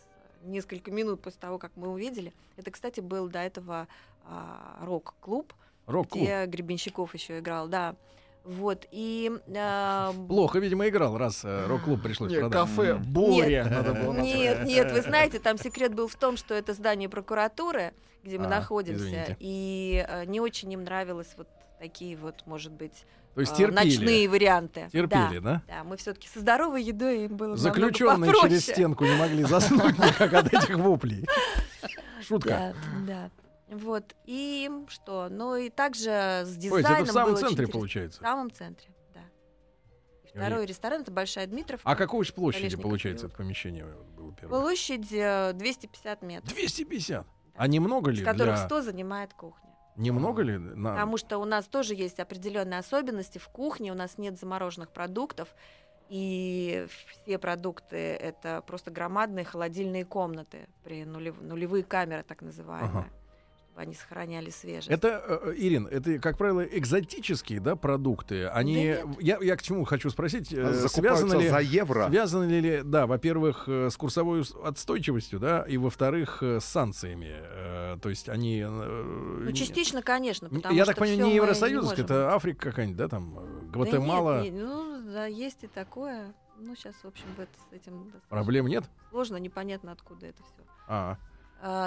несколько 0.43 0.91
минут 0.91 1.21
после 1.21 1.39
того, 1.39 1.57
как 1.57 1.71
мы 1.77 1.87
увидели, 1.87 2.33
это, 2.57 2.69
кстати, 2.69 2.99
был 2.99 3.29
до 3.29 3.39
этого 3.39 3.87
а, 4.25 4.79
рок-клуб, 4.81 5.53
Рок-клуб. 5.87 6.23
где 6.23 6.45
Гребенщиков 6.45 7.13
еще 7.13 7.39
играл, 7.39 7.67
да. 7.67 7.95
Вот, 8.43 8.85
и... 8.91 9.29
а, 9.57 10.13
Плохо, 10.29 10.59
видимо, 10.59 10.87
играл, 10.87 11.17
раз 11.17 11.41
э, 11.43 11.65
рок-клуб 11.67 12.01
пришлось 12.01 12.31
Нет, 12.31 12.41
продать. 12.41 12.59
кафе. 12.61 12.93
Боря 12.95 13.45
Нет, 13.47 13.69
надо 13.71 13.93
было 13.93 14.13
назвать. 14.13 14.35
Нет, 14.37 14.63
нет, 14.65 14.91
вы 14.93 15.01
знаете, 15.01 15.39
там 15.39 15.57
секрет 15.57 15.93
был 15.93 16.07
в 16.07 16.15
том, 16.15 16.37
что 16.37 16.53
это 16.53 16.73
здание 16.73 17.09
прокуратуры, 17.09 17.93
где 18.23 18.37
мы 18.39 18.45
А, 18.45 18.49
находимся, 18.49 19.03
извините. 19.03 19.35
и 19.41 20.05
э, 20.07 20.23
не 20.25 20.39
очень 20.39 20.71
им 20.71 20.85
нравилось 20.85 21.27
вот 21.35 21.49
такие 21.77 22.15
вот, 22.15 22.35
может 22.45 22.71
быть, 22.71 23.03
То 23.35 23.41
есть 23.41 23.51
а, 23.51 23.57
терпели. 23.57 23.75
ночные 23.75 24.29
варианты. 24.29 24.87
Терпели, 24.93 25.39
Да. 25.39 25.41
да? 25.41 25.61
Да, 25.67 25.83
мы 25.83 25.97
все-таки 25.97 26.29
со 26.29 26.39
здоровой 26.39 26.83
едой 26.83 27.25
им 27.25 27.35
было 27.35 27.57
Заключенные 27.57 28.31
через 28.31 28.63
стенку 28.63 29.03
не 29.03 29.15
могли 29.15 29.43
заснуть 29.43 29.97
никак 29.99 30.33
от 30.33 30.53
этих 30.53 30.77
воплей. 30.77 31.27
Шутка. 32.25 32.73
Да, 33.05 33.29
да. 33.29 33.29
Вот. 33.67 34.15
И 34.25 34.69
что? 34.87 35.27
Ну 35.29 35.55
и 35.55 35.69
также 35.69 36.43
с 36.45 36.49
Ой, 36.51 36.57
дизайном 36.57 37.03
это 37.03 37.11
в 37.11 37.13
самом 37.13 37.35
центре 37.35 37.51
интересно. 37.53 37.73
получается. 37.73 38.19
В 38.19 38.23
самом 38.23 38.51
центре, 38.51 38.89
да. 39.13 39.21
И 40.23 40.27
второй 40.29 40.65
ресторан 40.65 41.01
это 41.01 41.11
Большая 41.11 41.47
Дмитровка. 41.47 41.89
А 41.89 41.95
какой 41.95 42.21
уж 42.21 42.33
площади 42.33 42.75
получается 42.77 43.25
переулок. 43.27 43.33
это 43.33 43.37
помещение 43.43 43.85
было 44.15 44.33
первое? 44.33 44.61
Площадь 44.61 45.11
э, 45.11 45.51
250 45.53 46.21
метров. 46.21 46.53
250. 46.53 47.27
А 47.55 47.67
немного 47.67 48.11
ли 48.11 48.21
Из 48.21 48.25
которых 48.25 48.55
для... 48.55 48.65
100 48.65 48.81
занимает 48.83 49.33
кухня. 49.33 49.63
Немного 49.97 50.43
ли? 50.43 50.57
на- 50.57 50.91
Потому 50.91 51.17
что 51.17 51.39
у 51.39 51.45
нас 51.45 51.65
тоже 51.65 51.95
есть 51.95 52.19
определенные 52.19 52.79
особенности 52.79 53.39
в 53.39 53.49
кухне, 53.49 53.91
у 53.91 53.95
нас 53.95 54.17
нет 54.19 54.39
замороженных 54.39 54.91
продуктов, 54.91 55.49
и 56.07 56.85
все 57.23 57.39
продукты 57.39 57.97
это 57.97 58.61
просто 58.61 58.91
громадные 58.91 59.43
холодильные 59.43 60.05
комнаты 60.05 60.69
при 60.83 61.03
нулев- 61.03 61.41
нулевые 61.41 61.83
камеры 61.83 62.23
так 62.23 62.43
называемые, 62.43 62.89
Ага. 62.91 63.07
Чтобы 63.77 63.81
они 63.83 63.93
сохраняли 63.93 64.49
свежесть. 64.49 64.87
Это, 64.89 65.23
э, 65.45 65.53
Ирин, 65.55 65.87
это, 65.87 66.17
как 66.19 66.37
правило, 66.37 66.61
экзотические 66.61 67.59
да, 67.59 67.75
продукты. 67.75 68.47
Они, 68.47 68.95
Да 68.95 69.13
я, 69.19 69.37
я 69.41 69.55
к 69.55 69.61
чему 69.61 69.83
хочу 69.85 70.09
спросить, 70.09 70.51
э, 70.51 70.73
Закупаются 70.73 70.87
связаны 71.27 71.41
ли, 71.43 71.49
за 71.49 71.59
евро. 71.59 72.07
связаны 72.09 72.59
ли, 72.59 72.81
да, 72.83 73.05
во-первых, 73.05 73.65
э, 73.67 73.89
с 73.91 73.97
курсовой 73.97 74.43
отстойчивостью, 74.63 75.39
да, 75.39 75.61
и 75.67 75.77
во-вторых, 75.77 76.39
э, 76.41 76.59
с 76.59 76.65
санкциями. 76.65 77.31
Э, 77.31 77.97
То 78.01 78.09
есть 78.09 78.29
они... 78.29 78.61
э, 78.67 79.41
Ну, 79.45 79.51
частично, 79.51 80.01
конечно, 80.01 80.49
потому 80.49 80.75
я 80.75 80.83
что 80.83 80.93
так 80.93 80.99
понимаю, 80.99 81.33
не 81.33 81.39
можем. 81.39 82.05
это 82.05 82.33
Африка 82.33 82.69
какая-нибудь, 82.71 82.97
да, 82.97 83.07
там, 83.07 83.37
э, 83.39 83.41
Да 83.65 83.71
Гватемала. 83.73 84.41
нет, 84.43 84.53
не- 84.53 84.59
ну, 84.61 85.01
да, 85.13 85.25
есть 85.27 85.63
и 85.63 85.67
такое. 85.67 86.33
Ну, 86.59 86.75
сейчас, 86.75 86.95
в 87.03 87.05
общем, 87.07 87.25
в 87.37 87.39
это- 87.39 87.51
с 87.69 87.73
этим 87.73 88.11
Проблем 88.29 88.65
нет? 88.65 88.85
сложно, 89.11 89.37
непонятно, 89.37 89.91
откуда 89.91 90.25
это 90.25 90.41
все. 90.43 90.63
А, 90.87 91.11
А, 91.11 91.17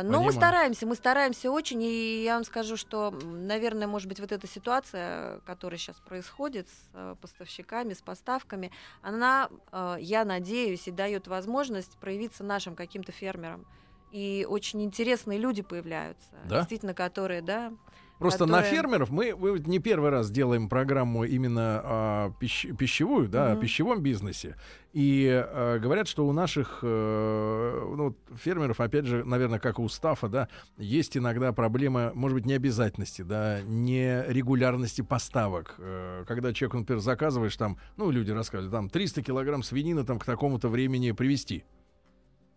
Но 0.02 0.22
мы 0.22 0.32
стараемся, 0.32 0.86
мы 0.86 0.94
стараемся 0.96 1.50
очень, 1.50 1.82
и 1.82 2.22
я 2.24 2.34
вам 2.34 2.44
скажу, 2.44 2.76
что, 2.76 3.10
наверное, 3.10 3.86
может 3.86 4.08
быть, 4.08 4.18
вот 4.20 4.32
эта 4.32 4.46
ситуация, 4.46 5.38
которая 5.40 5.78
сейчас 5.78 5.96
происходит 6.00 6.68
с 6.68 6.90
э, 6.94 7.14
поставщиками, 7.20 7.94
с 7.94 8.02
поставками, 8.02 8.72
она, 9.00 9.48
э, 9.70 9.96
я 10.00 10.24
надеюсь, 10.24 10.88
и 10.88 10.90
дает 10.90 11.28
возможность 11.28 11.96
проявиться 11.98 12.42
нашим 12.42 12.74
каким-то 12.74 13.12
фермерам. 13.12 13.64
И 14.10 14.44
очень 14.48 14.82
интересные 14.82 15.38
люди 15.38 15.62
появляются, 15.62 16.30
Да? 16.46 16.58
действительно, 16.58 16.94
которые, 16.94 17.42
да, 17.42 17.72
Просто 18.20 18.46
на 18.46 18.58
Которая- 18.58 18.70
фермеров 18.70 19.10
мы, 19.10 19.34
мы 19.34 19.58
не 19.60 19.78
первый 19.80 20.10
раз 20.10 20.30
делаем 20.30 20.68
программу 20.68 21.24
именно 21.24 21.80
а, 21.82 22.32
пищ- 22.40 22.72
пищевую, 22.76 23.28
да, 23.28 23.50
о 23.50 23.52
Мгм. 23.54 23.60
пищевом 23.62 24.02
бизнесе. 24.02 24.56
И 24.92 25.26
а, 25.32 25.78
говорят, 25.78 26.06
что 26.06 26.26
у 26.28 26.32
наших 26.32 26.80
э, 26.82 27.94
ну, 27.96 28.14
фермеров, 28.36 28.78
опять 28.80 29.06
же, 29.06 29.24
наверное, 29.24 29.58
как 29.58 29.78
у 29.78 29.88
Стафа, 29.88 30.28
да, 30.28 30.48
есть 30.76 31.16
иногда 31.16 31.52
проблема, 31.52 32.12
может 32.14 32.36
быть, 32.36 32.44
необязательности, 32.46 33.22
да, 33.22 33.62
нерегулярности 33.62 35.00
поставок. 35.02 35.74
Э, 35.78 36.24
когда 36.28 36.52
человек, 36.52 36.74
например, 36.74 37.00
заказываешь 37.00 37.56
там, 37.56 37.78
ну, 37.96 38.10
люди 38.10 38.30
рассказывали, 38.32 38.70
там 38.70 38.90
300 38.90 39.22
килограмм 39.22 39.62
свинины 39.62 40.04
там 40.04 40.18
к 40.18 40.24
такому-то 40.26 40.68
времени 40.68 41.12
привезти. 41.12 41.64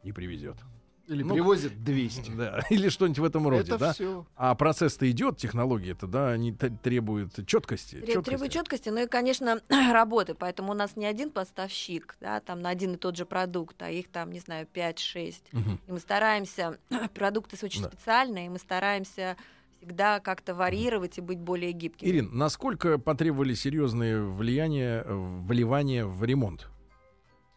Не 0.04 0.12
привезет. 0.12 0.58
Или 1.13 1.23
Ну, 1.23 1.34
привозит 1.36 1.84
200. 1.84 2.32
Да, 2.38 2.62
или 2.69 2.89
что-нибудь 2.89 3.19
в 3.19 3.23
этом 3.23 3.47
роде, 3.47 3.69
Это 3.71 3.78
да? 3.78 3.93
все. 3.93 4.26
А 4.36 4.56
процесс-то 4.56 5.10
идет, 5.10 5.38
технологии-то, 5.38 6.08
да, 6.08 6.30
они 6.32 6.52
требуют 6.54 7.45
четкости. 7.45 7.95
Треб- 8.02 8.23
Требует 8.23 8.52
четкости, 8.52 8.89
ну 8.89 9.04
и, 9.04 9.08
конечно, 9.08 9.62
работы. 9.69 10.34
Поэтому 10.36 10.71
у 10.71 10.76
нас 10.76 10.95
не 10.95 11.06
один 11.06 11.30
поставщик, 11.30 12.15
да, 12.19 12.39
там 12.39 12.62
на 12.62 12.69
один 12.69 12.93
и 12.93 12.97
тот 12.97 13.15
же 13.15 13.26
продукт, 13.26 13.82
а 13.82 13.89
их 13.89 14.10
там, 14.10 14.32
не 14.32 14.39
знаю, 14.39 14.67
5-6. 14.73 15.36
Мгм. 15.52 15.80
И 15.88 15.91
мы 15.91 15.99
стараемся, 15.99 16.78
продукты 17.13 17.58
очень 17.63 17.84
Да. 17.84 17.89
специальные, 17.89 18.47
и 18.47 18.49
мы 18.49 18.58
стараемся 18.60 19.38
всегда 19.80 20.19
как-то 20.21 20.56
варьировать 20.56 21.17
и 21.17 21.21
быть 21.21 21.39
более 21.39 21.73
гибкими. 21.73 22.10
Ирин, 22.10 22.30
насколько 22.32 22.97
потребовали 22.97 23.54
серьезные 23.54 24.23
влияния, 24.23 25.04
э, 25.06 25.13
вливания 25.45 26.06
в 26.06 26.23
ремонт? 26.23 26.69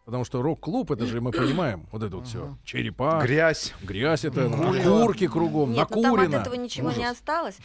Потому 0.07 0.23
что 0.23 0.41
рок-клуб, 0.41 0.89
это 0.91 1.05
же 1.05 1.19
мы 1.19 1.31
понимаем, 1.33 1.85
вот 1.91 2.01
это 2.01 2.15
вот 2.15 2.27
все. 2.27 2.57
Черепа, 2.63 3.19
Грязь. 3.21 3.73
грязь 3.83 4.23
это, 4.23 4.47
Гулево. 4.47 5.01
окурки 5.01 5.27
кругом, 5.27 5.73
Нет, 5.73 5.89
ну 5.89 6.01
там 6.01 6.13
от 6.13 6.19
накурено. 6.21 6.41
этого 6.41 6.53
ничего 6.53 6.93
не 6.93 7.03
осталось. 7.03 7.57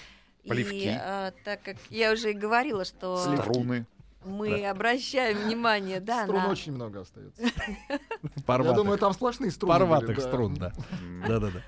Плевки. 0.43 0.87
И 0.87 0.89
э, 0.89 1.31
так 1.45 1.63
как 1.63 1.77
я 1.89 2.11
уже 2.11 2.33
и 2.33 2.35
говорила, 2.35 2.85
что 2.85 3.17
Струны. 3.17 3.87
мы 4.25 4.67
обращаем 4.67 5.39
внимание, 5.39 6.01
да, 6.01 6.25
Струн 6.25 6.43
на... 6.43 6.49
очень 6.51 6.73
много 6.73 7.03
остается. 7.03 7.45
Порватых, 8.45 8.73
Я 8.73 8.77
думаю, 8.77 8.99
там 8.99 9.13
сплошные 9.13 9.53
струны. 9.53 9.75
порватых 9.75 10.09
были, 10.09 10.21
да. 10.21 10.29
струн, 10.29 10.55
да. 10.57 10.73
Да-да-да. 11.29 11.63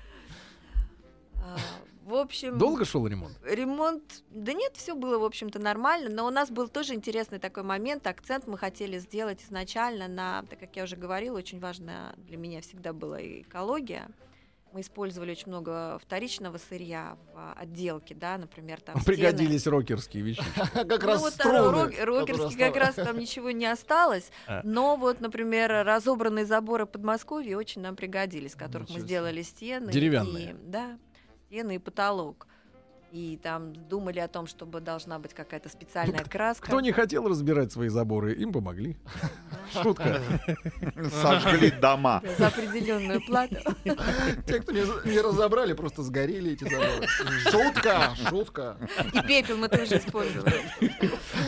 В 2.05 2.13
общем, 2.13 2.57
Долго 2.59 2.85
шел 2.85 3.07
ремонт? 3.07 3.35
ремонт, 3.43 4.23
да 4.29 4.53
нет, 4.53 4.73
все 4.75 4.93
было, 4.93 5.17
в 5.17 5.23
общем-то, 5.23 5.57
нормально, 5.59 6.09
но 6.09 6.27
у 6.27 6.29
нас 6.29 6.51
был 6.51 6.67
тоже 6.67 6.93
интересный 6.93 7.39
такой 7.39 7.63
момент, 7.63 8.05
акцент 8.05 8.45
мы 8.45 8.59
хотели 8.59 8.99
сделать 8.99 9.41
изначально 9.43 10.07
на, 10.07 10.43
так 10.43 10.59
как 10.59 10.75
я 10.75 10.83
уже 10.83 10.95
говорила, 10.97 11.35
очень 11.37 11.59
важно 11.59 12.13
для 12.17 12.37
меня 12.37 12.61
всегда 12.61 12.93
была 12.93 13.19
экология. 13.21 14.07
Мы 14.71 14.81
использовали 14.81 15.31
очень 15.31 15.47
много 15.47 15.97
вторичного 15.99 16.57
сырья 16.57 17.17
в 17.33 17.53
отделке, 17.53 18.13
да, 18.13 18.37
например, 18.37 18.81
там 18.81 18.99
стены. 18.99 19.15
Пригодились 19.17 19.65
рокерские 19.65 20.21
вещи. 20.21 20.43
Как 20.73 21.01
Ну 21.01 21.07
раз 21.07 21.33
струны. 21.33 21.55
а, 21.57 21.71
рок- 21.71 21.91
которые 21.91 22.05
рокерский 22.19 22.57
как 22.59 22.75
раз 22.75 22.95
там 22.95 23.17
ничего 23.17 23.51
не 23.51 23.65
осталось, 23.67 24.29
А. 24.47 24.59
но 24.65 24.97
вот, 24.97 25.21
например, 25.21 25.71
разобранные 25.85 26.45
заборы 26.45 26.85
Подмосковья 26.85 27.55
очень 27.57 27.81
нам 27.83 27.95
пригодились, 27.95 28.51
из 28.51 28.55
которых 28.55 28.89
мы 28.89 28.99
сделали 28.99 29.41
стены. 29.43 29.91
Деревянные. 29.93 30.55
Да, 30.61 30.99
стены 31.55 31.75
и 31.75 31.79
потолок. 31.79 32.47
И 33.15 33.39
там 33.41 33.71
думали 33.87 34.19
о 34.19 34.27
том, 34.27 34.45
чтобы 34.45 34.81
должна 34.81 35.19
быть 35.19 35.33
какая-то 35.33 35.69
специальная 35.69 36.25
краска. 36.25 36.67
Кто 36.67 36.81
не 36.81 36.91
хотел 36.91 37.25
разбирать 37.29 37.71
свои 37.71 37.87
заборы, 37.87 38.33
им 38.33 38.51
помогли. 38.51 38.97
Шутка. 39.71 40.19
Сожгли 41.21 41.71
дома. 41.71 42.21
за 42.37 42.47
определенную 42.47 43.25
плату. 43.25 43.55
Те, 44.45 44.59
кто 44.59 44.73
не, 44.73 45.21
разобрали, 45.21 45.71
просто 45.71 46.03
сгорели 46.03 46.51
эти 46.51 46.65
заборы. 46.65 47.07
Шутка, 47.49 48.09
шутка. 48.27 48.77
И 49.13 49.21
пепел 49.21 49.55
мы 49.55 49.69
тоже 49.69 49.97
использовали. 49.97 50.59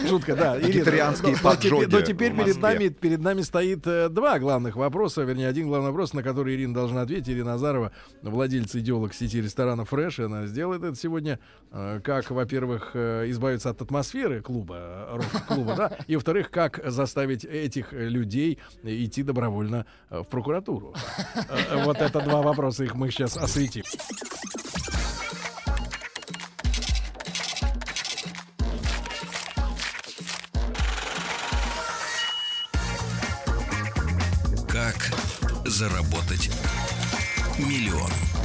Шутка, 0.08 0.38
да. 0.38 0.56
Вегетарианские 0.56 1.36
но- 1.44 1.50
но 1.50 1.56
теперь- 1.58 1.72
поджоги 1.72 1.92
Но 1.92 2.02
теперь 2.02 2.34
перед 2.34 2.62
нами, 2.62 2.88
перед 2.88 3.20
нами 3.20 3.42
стоит 3.42 3.86
э, 3.86 4.08
два 4.08 4.40
главных 4.40 4.78
вопроса, 4.78 5.24
вернее, 5.24 5.50
один 5.50 5.68
главный 5.68 5.90
вопрос, 5.90 6.14
на 6.14 6.24
который 6.24 6.56
Ирина 6.56 6.74
должна 6.74 7.02
ответить. 7.02 7.28
Ирина 7.28 7.56
Азарова, 7.56 7.92
владелец 8.22 8.74
идеолог 8.74 9.14
сети 9.14 9.42
ресторанов 9.42 9.90
«Фрэш», 9.90 10.20
и 10.20 10.24
она 10.24 10.46
сделает 10.46 10.82
это 10.84 10.96
сегодня. 10.96 11.40
Э, 11.72 12.00
Как, 12.04 12.32
во-первых, 12.32 12.92
э, 12.94 13.26
избавиться 13.30 13.70
от 13.70 13.82
атмосферы 13.82 14.42
клуба, 14.42 14.76
э, 14.78 15.16
рок-клуба, 15.18 15.76
да, 15.76 15.98
и, 16.08 16.16
во-вторых, 16.16 16.50
как 16.50 16.80
заставить 16.86 17.44
этих 17.46 17.92
людей 17.92 18.60
идти 18.84 19.24
добровольно 19.24 19.86
в 20.10 20.24
прокуратуру. 20.24 20.94
Вот 21.84 21.98
это 21.98 22.22
два 22.22 22.42
вопроса, 22.42 22.84
их 22.84 22.96
мы 22.96 23.12
сейчас 23.12 23.38
осветим. 23.38 23.84
Как 34.70 34.96
заработать 35.66 36.50
миллион? 37.58 38.37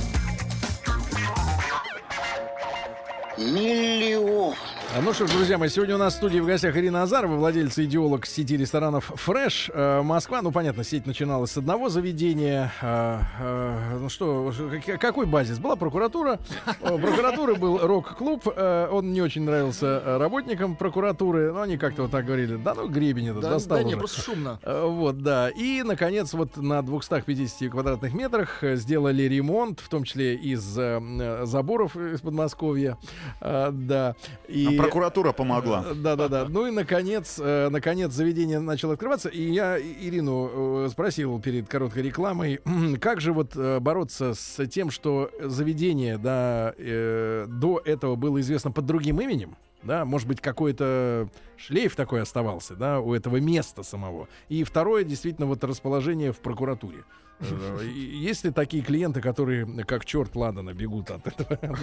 Ну 5.00 5.14
что 5.14 5.26
ж, 5.26 5.30
друзья 5.30 5.56
мои, 5.56 5.70
сегодня 5.70 5.94
у 5.94 5.98
нас 5.98 6.12
в 6.12 6.16
студии 6.18 6.38
в 6.38 6.44
гостях 6.44 6.76
Ирина 6.76 7.02
Азарова, 7.02 7.36
владелец 7.36 7.78
и 7.78 7.84
идеолог 7.84 8.26
сети 8.26 8.58
ресторанов 8.58 9.10
«Фрэш». 9.16 9.70
Э, 9.72 10.02
Москва, 10.02 10.42
ну, 10.42 10.52
понятно, 10.52 10.84
сеть 10.84 11.06
начиналась 11.06 11.52
с 11.52 11.56
одного 11.56 11.88
заведения. 11.88 12.70
Э, 12.82 13.20
э, 13.40 13.98
ну 14.00 14.10
что, 14.10 14.52
какой 15.00 15.24
базис? 15.24 15.58
Была 15.58 15.76
прокуратура. 15.76 16.38
Прокуратуры 16.80 17.54
был 17.54 17.78
рок-клуб. 17.78 18.46
Он 18.46 19.12
не 19.14 19.22
очень 19.22 19.44
нравился 19.44 20.18
работникам 20.18 20.76
прокуратуры. 20.76 21.54
Но 21.54 21.62
они 21.62 21.78
как-то 21.78 22.02
вот 22.02 22.10
так 22.10 22.26
говорили, 22.26 22.56
да 22.56 22.74
ну 22.74 22.86
гребень 22.86 23.30
этот 23.30 23.42
Да, 23.42 23.50
достал 23.52 23.78
да 23.78 23.84
не, 23.84 23.94
уже». 23.94 23.98
просто 23.98 24.20
шумно. 24.20 24.60
Вот, 24.62 25.22
да. 25.22 25.48
И, 25.48 25.82
наконец, 25.82 26.34
вот 26.34 26.58
на 26.58 26.82
250 26.82 27.70
квадратных 27.70 28.12
метрах 28.12 28.58
сделали 28.60 29.22
ремонт, 29.22 29.80
в 29.80 29.88
том 29.88 30.04
числе 30.04 30.34
из 30.34 30.60
заборов 30.60 31.96
из 31.96 32.20
Подмосковья. 32.20 32.98
Да. 33.40 34.16
И... 34.48 34.81
Прокуратура 34.82 35.32
помогла. 35.32 35.84
Да, 35.94 36.16
да, 36.16 36.28
да. 36.28 36.46
Ну 36.48 36.66
и 36.66 36.70
наконец, 36.70 37.38
э, 37.38 37.68
наконец 37.70 38.12
заведение 38.12 38.60
начало 38.60 38.94
открываться. 38.94 39.28
И 39.28 39.42
я 39.50 39.78
Ирину 39.78 40.84
э, 40.84 40.88
спросил 40.90 41.40
перед 41.40 41.68
короткой 41.68 42.02
рекламой, 42.02 42.60
как 43.00 43.20
же 43.20 43.32
вот 43.32 43.52
э, 43.56 43.80
бороться 43.80 44.34
с 44.34 44.66
тем, 44.66 44.90
что 44.90 45.30
заведение, 45.40 46.18
да, 46.18 46.74
э, 46.76 47.46
до 47.48 47.80
этого 47.84 48.16
было 48.16 48.40
известно 48.40 48.70
под 48.70 48.86
другим 48.86 49.20
именем. 49.20 49.56
Да, 49.82 50.04
может 50.04 50.28
быть, 50.28 50.40
какой-то 50.40 51.28
шлейф 51.56 51.96
такой 51.96 52.22
оставался, 52.22 52.76
да, 52.76 53.00
у 53.00 53.14
этого 53.14 53.38
места 53.38 53.82
самого. 53.82 54.28
И 54.48 54.62
второе, 54.62 55.02
действительно, 55.02 55.48
вот 55.48 55.64
расположение 55.64 56.32
в 56.32 56.38
прокуратуре. 56.38 56.98
Э, 57.40 57.80
Есть 57.84 58.44
ли 58.44 58.50
такие 58.50 58.82
клиенты, 58.82 59.20
которые 59.20 59.66
как 59.84 60.04
черт 60.04 60.36
ладана 60.36 60.72
бегут 60.72 61.10
от 61.10 61.26
этого 61.26 61.58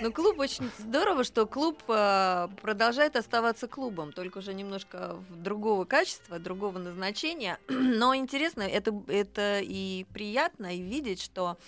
Ну, 0.00 0.12
клуб 0.12 0.38
очень 0.38 0.70
здорово, 0.78 1.24
что 1.24 1.46
клуб 1.46 1.82
э, 1.88 2.48
продолжает 2.60 3.16
оставаться 3.16 3.68
клубом, 3.68 4.12
только 4.12 4.38
уже 4.38 4.54
немножко 4.54 5.16
другого 5.30 5.84
качества, 5.84 6.38
другого 6.38 6.78
назначения. 6.78 7.58
Но 7.68 8.14
интересно, 8.14 8.62
это, 8.62 8.94
это 9.06 9.60
и 9.62 10.04
приятно, 10.12 10.74
и 10.74 10.80
видеть, 10.80 11.20
что 11.22 11.58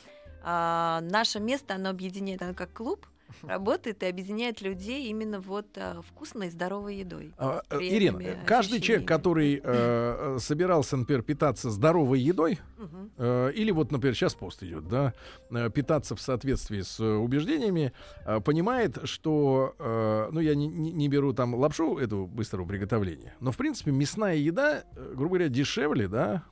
а, 0.42 1.00
наше 1.02 1.40
место, 1.40 1.74
оно 1.74 1.90
объединяет, 1.90 2.42
оно 2.42 2.54
как 2.54 2.72
клуб, 2.72 3.06
работает 3.42 4.02
и 4.02 4.06
объединяет 4.06 4.60
людей 4.60 5.08
именно 5.08 5.40
вот 5.40 5.66
а, 5.76 6.00
вкусной 6.02 6.48
и 6.48 6.50
здоровой 6.50 6.96
едой. 6.96 7.32
А, 7.38 7.62
э, 7.70 7.78
Ирина, 7.80 8.20
каждый 8.46 8.80
человек, 8.80 9.06
который 9.08 9.56
э, 9.56 9.60
э, 9.64 10.38
собирался, 10.40 10.96
например, 10.96 11.22
питаться 11.22 11.70
здоровой 11.70 12.20
едой, 12.20 12.58
Мгм. 12.76 13.10
э, 13.16 13.52
или 13.54 13.70
вот, 13.70 13.92
например, 13.92 14.14
сейчас 14.14 14.34
пост 14.34 14.62
идет, 14.62 14.88
да, 14.88 15.12
э, 15.50 15.70
питаться 15.70 16.14
в 16.16 16.20
соответствии 16.20 16.80
с 16.82 17.00
э, 17.00 17.04
убеждениями, 17.04 17.92
э, 18.26 18.40
понимает, 18.40 18.98
что, 19.04 19.74
э, 19.78 20.28
ну, 20.32 20.40
я 20.40 20.54
не, 20.54 20.66
не- 20.66 21.08
беру 21.08 21.32
там 21.32 21.54
лапшу 21.54 21.98
эту 21.98 22.26
быстрого 22.26 22.66
приготовления, 22.66 23.34
но, 23.40 23.52
в 23.52 23.56
принципе, 23.56 23.90
мясная 23.92 24.36
еда, 24.36 24.84
э, 24.96 25.12
грубо 25.14 25.36
говоря, 25.36 25.48
дешевле, 25.48 26.08
да, 26.08 26.42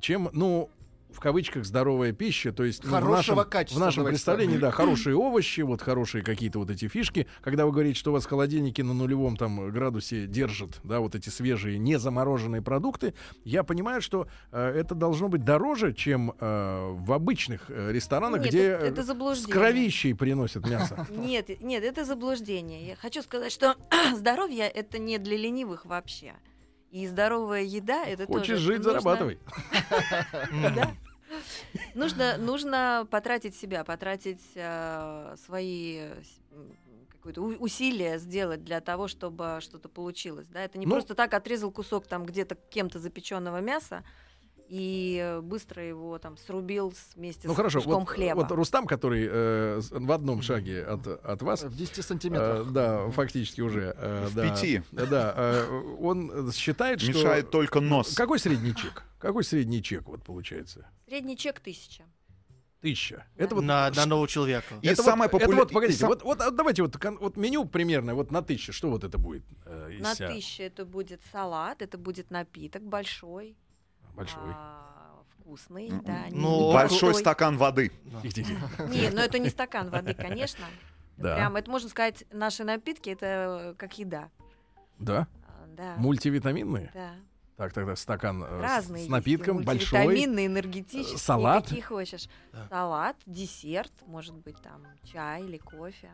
чем, 0.00 0.28
ну, 0.32 0.70
в 1.12 1.20
кавычках 1.20 1.64
здоровая 1.64 2.12
пища, 2.12 2.52
то 2.52 2.64
есть 2.64 2.84
ну, 2.84 2.90
в 2.90 2.92
Хорошего 2.92 3.36
нашем, 3.36 3.50
качества, 3.50 3.78
в 3.78 3.80
нашем 3.80 4.04
представлении, 4.04 4.58
да, 4.58 4.70
хорошие 4.72 5.16
овощи, 5.16 5.60
вот 5.60 5.82
хорошие 5.82 6.24
какие-то 6.24 6.58
вот 6.58 6.70
эти 6.70 6.88
фишки. 6.88 7.26
Когда 7.40 7.66
вы 7.66 7.72
говорите, 7.72 7.98
что 7.98 8.10
у 8.10 8.14
вас 8.14 8.26
холодильники 8.26 8.82
на 8.82 8.94
нулевом 8.94 9.36
там 9.36 9.70
градусе 9.70 10.26
держат, 10.26 10.80
да, 10.84 11.00
вот 11.00 11.14
эти 11.14 11.28
свежие, 11.28 11.78
не 11.78 11.98
замороженные 11.98 12.62
продукты, 12.62 13.14
я 13.44 13.62
понимаю, 13.62 14.00
что 14.02 14.26
э, 14.50 14.72
это 14.76 14.94
должно 14.94 15.28
быть 15.28 15.44
дороже, 15.44 15.92
чем 15.92 16.34
э, 16.38 16.90
в 16.92 17.12
обычных 17.12 17.66
э, 17.68 17.92
ресторанах, 17.92 18.40
Нет, 18.40 18.48
где 18.48 18.62
это, 18.68 18.84
э, 18.84 18.88
это 18.88 19.34
с 19.34 19.46
кровищей 19.46 20.14
приносят 20.14 20.68
мясо. 20.68 21.06
Нет, 21.10 21.60
нет, 21.62 21.84
это 21.84 22.04
заблуждение. 22.04 22.86
Я 22.86 22.96
хочу 22.96 23.22
сказать, 23.22 23.52
что 23.52 23.76
здоровье 24.16 24.68
это 24.68 24.98
не 24.98 25.18
для 25.18 25.36
ленивых 25.36 25.84
вообще. 25.84 26.34
И 26.90 27.06
здоровая 27.06 27.62
еда 27.62 28.04
это 28.04 28.26
тоже 28.26 28.40
Хочешь 28.40 28.58
жить, 28.58 28.78
нужно- 28.78 29.00
зарабатывай. 29.00 29.38
Нужно, 31.94 32.36
нужно 32.38 33.06
потратить 33.10 33.54
себя, 33.56 33.84
потратить 33.84 34.42
э, 34.54 35.36
свои 35.44 36.08
какое-то 37.10 37.40
усилие 37.42 38.18
сделать 38.18 38.64
для 38.64 38.80
того, 38.80 39.06
чтобы 39.06 39.58
что-то 39.60 39.88
получилось. 39.88 40.48
Да? 40.48 40.60
Это 40.64 40.78
не 40.78 40.86
Ну- 40.86 40.92
просто 40.92 41.14
так 41.14 41.32
отрезал 41.34 41.70
кусок 41.70 42.06
там 42.06 42.26
где-то 42.26 42.56
кем-то 42.56 42.98
запеченного 42.98 43.60
мяса 43.60 44.02
и 44.72 45.18
э, 45.22 45.40
быстро 45.42 45.84
его 45.84 46.18
там 46.18 46.38
срубил 46.38 46.94
вместе 47.14 47.46
Ну 47.46 47.52
с 47.52 47.56
хорошо, 47.56 47.80
куском 47.80 48.00
вот, 48.04 48.08
хлеба. 48.08 48.40
вот 48.40 48.50
Рустам, 48.52 48.86
который 48.86 49.28
э, 49.30 49.80
в 49.90 50.10
одном 50.10 50.40
шаге 50.40 50.82
от, 50.82 51.06
от 51.06 51.42
вас, 51.42 51.62
В 51.62 51.76
10 51.76 51.98
э, 51.98 52.02
сантиметрах. 52.02 52.72
да, 52.72 53.10
фактически 53.10 53.60
уже. 53.60 53.94
э, 53.94 54.26
В 54.28 54.34
да, 54.34 54.48
пяти. 54.48 54.82
Да, 54.90 55.34
э, 55.36 55.96
он 56.00 56.50
считает, 56.52 57.02
что... 57.02 57.10
Мешает 57.12 57.50
только 57.50 57.80
нос. 57.80 58.14
Какой 58.14 58.38
средний 58.38 58.74
чек? 58.74 59.02
Какой 59.18 59.44
средний 59.44 59.82
чек 59.82 60.08
вот 60.08 60.24
получается? 60.24 60.86
Средний 61.06 61.36
чек 61.36 61.60
тысяча. 61.60 62.04
Тысяча. 62.80 63.26
Это 63.36 63.54
вот 63.54 63.64
на, 63.64 63.90
на 63.90 64.02
одного 64.02 64.26
человека. 64.26 64.74
И 64.80 64.88
это 64.88 65.02
самое 65.02 65.30
вот, 65.30 65.42
это 65.42 65.50
популя- 65.52 65.58
вот, 65.58 65.70
погодите, 65.72 65.98
сам- 66.00 66.08
вот, 66.08 66.22
вот 66.22 66.40
а 66.40 66.50
давайте 66.50 66.82
вот, 66.82 66.96
вот 67.20 67.36
меню 67.36 67.66
примерно 67.66 68.14
вот 68.14 68.30
на 68.30 68.40
тысячу, 68.40 68.72
что 68.72 68.88
вот 68.90 69.04
это 69.04 69.18
будет? 69.18 69.44
э, 69.66 69.98
На 70.00 70.14
себя? 70.14 70.30
тысячу 70.32 70.62
это 70.62 70.86
будет 70.86 71.20
салат, 71.30 71.82
это 71.82 71.98
будет 71.98 72.30
напиток 72.30 72.82
большой, 72.82 73.54
Большой. 74.14 74.40
а, 74.54 75.22
вкусный, 75.40 75.90
да. 76.04 76.24
ну, 76.30 76.68
не 76.68 76.72
Большой 76.72 77.14
стакан 77.14 77.56
воды. 77.56 77.90
Не, 78.12 79.10
ну 79.10 79.20
это 79.20 79.38
не 79.38 79.48
стакан 79.48 79.90
воды, 79.90 80.14
конечно. 80.14 80.64
Да. 81.16 81.36
Прям, 81.36 81.56
это 81.56 81.70
можно 81.70 81.88
сказать, 81.88 82.24
наши 82.32 82.64
напитки 82.64 83.10
это 83.10 83.26
э, 83.26 83.74
как 83.76 83.98
еда. 83.98 84.30
Да? 84.98 85.26
А, 85.46 85.66
Да. 85.76 85.94
Мультивитаминные? 85.96 86.90
Да. 86.94 87.10
Так, 87.56 87.72
тогда 87.74 87.94
стакан 87.96 88.42
э, 88.42 88.46
с- 88.46 88.62
Разные 88.62 88.96
с 88.96 89.00
есть, 89.02 89.10
напитком, 89.10 89.60
и 89.60 89.64
большой. 89.64 90.04
мультивитаминные, 90.04 90.46
энергетические, 90.46 91.16
э, 91.16 91.18
салат. 91.18 91.64
какие 91.64 91.80
хочешь. 91.82 92.28
Да. 92.52 92.66
Салат, 92.68 93.16
десерт, 93.26 93.92
может 94.06 94.34
быть, 94.34 94.56
там 94.62 94.82
чай 95.04 95.44
или 95.44 95.58
кофе. 95.58 96.10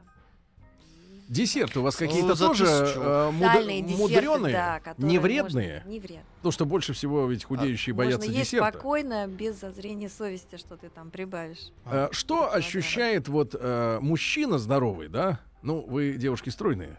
Десерт 1.29 1.77
у 1.77 1.83
вас 1.83 2.01
Ну, 2.01 2.07
какие-то 2.07 2.35
за 2.35 2.47
тоже 2.47 2.64
тысячу. 2.64 3.01
э, 3.01 3.31
муд- 3.33 3.99
мудреные, 3.99 4.53
да, 4.53 4.81
не 4.97 5.18
можно- 5.18 5.21
вредные? 5.21 5.83
Не 5.87 6.01
вредные. 6.01 6.25
Потому 6.38 6.53
что 6.53 6.64
больше 6.64 6.92
всего 6.94 7.27
ведь 7.27 7.44
худеющие 7.44 7.94
боятся 7.94 8.21
Можно 8.27 8.38
есть 8.38 8.51
десерта. 8.53 8.71
спокойно, 8.73 9.27
без 9.27 9.61
зазрения 9.61 10.09
совести, 10.09 10.57
что 10.57 10.77
ты 10.79 10.88
там 10.88 11.11
прибавишь. 11.11 11.71
Э, 11.85 12.09
Что 12.12 12.51
ощущает 12.53 13.29
вот 13.29 13.55
э, 13.59 13.99
мужчина 14.01 14.59
здоровый, 14.59 15.09
да? 15.09 15.40
Ну, 15.62 15.85
вы 15.87 16.12
девушки 16.14 16.49
стройные. 16.49 16.97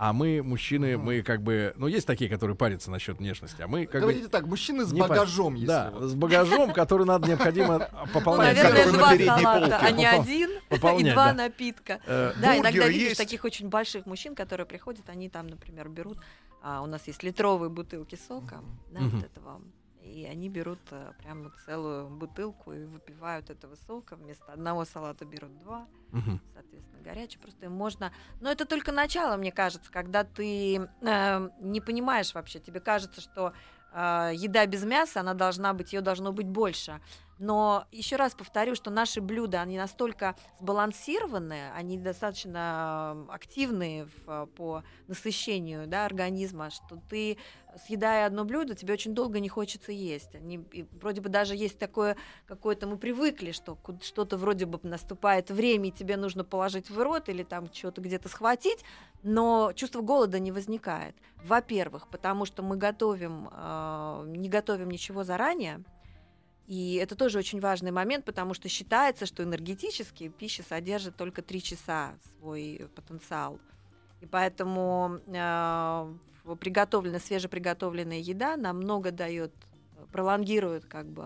А 0.00 0.12
мы, 0.12 0.42
мужчины, 0.44 0.96
мы 0.96 1.22
как 1.22 1.42
бы... 1.42 1.72
Ну, 1.76 1.88
есть 1.88 2.06
такие, 2.06 2.30
которые 2.30 2.56
парятся 2.56 2.88
насчет 2.88 3.18
внешности, 3.18 3.60
а 3.62 3.66
мы 3.66 3.84
как 3.84 4.00
Говорите 4.00 4.26
бы... 4.26 4.30
так, 4.30 4.46
мужчины 4.46 4.84
с 4.84 4.92
не 4.92 5.00
пар- 5.00 5.08
багажом, 5.08 5.54
если 5.54 5.66
Да, 5.66 5.90
вот. 5.90 6.04
с 6.08 6.14
багажом, 6.14 6.72
который 6.72 7.04
надо 7.04 7.26
необходимо 7.28 7.78
Ну, 7.92 8.06
пополнять. 8.14 8.56
наверное, 8.56 8.84
который 8.84 8.96
на 8.96 9.16
два 9.18 9.42
салата, 9.42 9.78
а 9.78 9.90
не 9.90 10.06
один, 10.06 10.50
и 10.70 10.78
два 11.12 11.26
да. 11.26 11.32
напитка. 11.34 11.98
Э, 12.06 12.32
Да, 12.40 12.56
иногда 12.56 12.86
видишь 12.86 13.08
есть? 13.08 13.18
таких 13.18 13.44
очень 13.44 13.68
больших 13.68 14.06
мужчин, 14.06 14.36
которые 14.36 14.66
приходят, 14.66 15.08
они 15.08 15.28
там, 15.28 15.48
например, 15.48 15.88
берут, 15.88 16.18
а, 16.62 16.80
у 16.82 16.86
нас 16.86 17.06
есть 17.08 17.24
литровые 17.24 17.68
бутылки 17.68 18.16
сока, 18.28 18.60
да, 18.92 19.00
Мгм. 19.00 19.10
вот 19.16 19.24
этого, 19.24 19.60
и 20.08 20.24
они 20.24 20.48
берут 20.48 20.80
а, 20.90 21.12
прямо 21.18 21.50
целую 21.64 22.08
бутылку 22.08 22.72
и 22.72 22.84
выпивают 22.84 23.50
этого 23.50 23.74
сока, 23.74 24.16
вместо 24.16 24.52
одного 24.52 24.84
салата 24.84 25.24
берут 25.24 25.56
два, 25.58 25.86
мгм. 26.10 26.40
соответственно, 26.54 27.02
горячий, 27.02 27.38
просто 27.38 27.66
им 27.66 27.72
можно... 27.72 28.12
Но 28.40 28.50
это 28.50 28.64
только 28.64 28.92
начало, 28.92 29.36
мне 29.36 29.52
кажется, 29.52 29.90
когда 29.90 30.24
ты 30.24 30.76
э, 31.00 31.48
не 31.60 31.80
понимаешь 31.80 32.34
вообще, 32.34 32.58
тебе 32.58 32.80
кажется, 32.80 33.20
что 33.20 33.52
э, 33.92 34.32
еда 34.34 34.66
без 34.66 34.84
мяса, 34.84 35.20
она 35.20 35.34
должна 35.34 35.72
быть, 35.74 35.92
ее 35.92 36.00
должно 36.00 36.32
быть 36.32 36.46
больше. 36.46 37.00
Но 37.38 37.86
еще 37.92 38.16
раз 38.16 38.34
повторю, 38.34 38.74
что 38.74 38.90
наши 38.90 39.20
блюда, 39.20 39.62
они 39.62 39.78
настолько 39.78 40.34
сбалансированные, 40.60 41.72
они 41.72 41.96
достаточно 41.96 43.26
активные 43.28 44.06
в, 44.06 44.10
э, 44.26 44.46
по 44.56 44.82
насыщению 45.06 45.86
да, 45.86 46.04
организма, 46.04 46.70
что 46.70 47.00
ты, 47.08 47.38
съедая 47.86 48.26
одно 48.26 48.44
блюдо, 48.44 48.74
тебе 48.74 48.94
очень 48.94 49.14
долго 49.14 49.38
не 49.38 49.48
хочется 49.48 49.92
есть. 49.92 50.34
Они, 50.34 50.56
и 50.72 50.84
вроде 51.00 51.20
бы 51.20 51.28
даже 51.28 51.54
есть 51.54 51.78
такое 51.78 52.16
какое-то, 52.46 52.88
мы 52.88 52.98
привыкли, 52.98 53.52
что 53.52 53.78
что-то 54.02 54.36
вроде 54.36 54.66
бы 54.66 54.80
наступает 54.82 55.50
время, 55.50 55.90
и 55.90 55.92
тебе 55.92 56.16
нужно 56.16 56.42
положить 56.42 56.90
в 56.90 57.00
рот 57.00 57.28
или 57.28 57.44
там 57.44 57.72
что-то 57.72 58.00
где-то 58.00 58.28
схватить, 58.28 58.84
но 59.22 59.72
чувство 59.76 60.00
голода 60.00 60.40
не 60.40 60.50
возникает. 60.50 61.14
Во-первых, 61.44 62.08
потому 62.08 62.46
что 62.46 62.64
мы 62.64 62.76
готовим, 62.76 63.48
э, 63.52 64.24
не 64.26 64.48
готовим 64.48 64.90
ничего 64.90 65.22
заранее, 65.22 65.84
и 66.68 66.94
это 67.02 67.16
тоже 67.16 67.38
очень 67.38 67.60
важный 67.60 67.90
момент, 67.90 68.26
потому 68.26 68.52
что 68.52 68.68
считается, 68.68 69.24
что 69.24 69.42
энергетически 69.42 70.28
пища 70.28 70.62
содержит 70.62 71.16
только 71.16 71.40
3 71.40 71.62
часа 71.62 72.14
свой 72.38 72.88
потенциал. 72.94 73.58
И 74.20 74.26
поэтому 74.26 75.18
э, 75.26 76.14
в- 76.44 76.56
приготовленная, 76.56 77.20
свежеприготовленная 77.20 78.18
еда 78.18 78.58
намного 78.58 79.10
дает, 79.12 79.52
пролонгирует 80.12 80.84
как 80.84 81.06
бы 81.10 81.24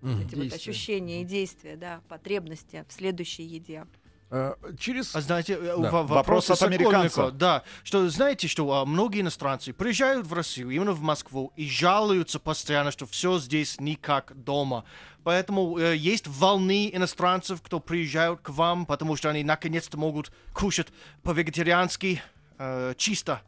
Мгм. 0.00 0.20
эти 0.20 0.34
вот 0.34 0.52
ощущения 0.52 1.22
и 1.22 1.24
действия, 1.24 1.76
да, 1.76 2.02
потребности 2.08 2.84
в 2.88 2.92
следующей 2.92 3.44
еде. 3.44 3.86
Э, 4.30 4.54
Через... 4.78 5.14
А 5.14 5.20
знаете, 5.20 5.54
э, 5.54 5.76
Да. 5.78 5.90
во- 5.90 6.02
Вопрос 6.02 6.48
вопрос 6.48 6.50
от 6.50 6.62
американца. 6.62 7.30
Да, 7.30 7.62
что 7.84 8.08
знаете, 8.08 8.48
что 8.48 8.70
а, 8.72 8.84
многие 8.84 9.20
иностранцы 9.20 9.72
приезжают 9.72 10.26
в 10.26 10.32
Россию, 10.32 10.70
именно 10.70 10.92
в 10.92 11.00
Москву, 11.00 11.52
и 11.56 11.68
жалуются 11.68 12.40
постоянно, 12.40 12.90
что 12.90 13.06
все 13.06 13.38
здесь 13.38 13.78
не 13.80 13.94
как 13.94 14.32
дома. 14.34 14.84
Поэтому 15.22 15.78
э, 15.78 15.96
есть 15.96 16.26
волны 16.26 16.90
иностранцев, 16.92 17.62
кто 17.62 17.78
приезжают 17.80 18.40
к 18.40 18.50
вам, 18.50 18.84
потому 18.86 19.14
что 19.16 19.28
они 19.30 19.44
наконец-то 19.44 19.96
могут 19.96 20.32
кушать 20.52 20.88
по-вегетариански 21.22 22.20
э, 22.58 22.94
чисто 22.96 23.42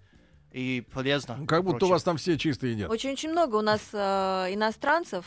и 0.52 0.84
полезно. 0.92 1.44
Как 1.46 1.62
будто 1.64 1.76
у 1.76 1.78
Прочее. 1.80 1.92
вас 1.92 2.02
там 2.04 2.16
все 2.16 2.38
чистые 2.38 2.72
едят. 2.74 2.90
Очень-очень 2.90 3.30
много 3.30 3.56
у 3.56 3.62
нас 3.62 3.80
э, 3.92 4.54
иностранцев, 4.54 5.24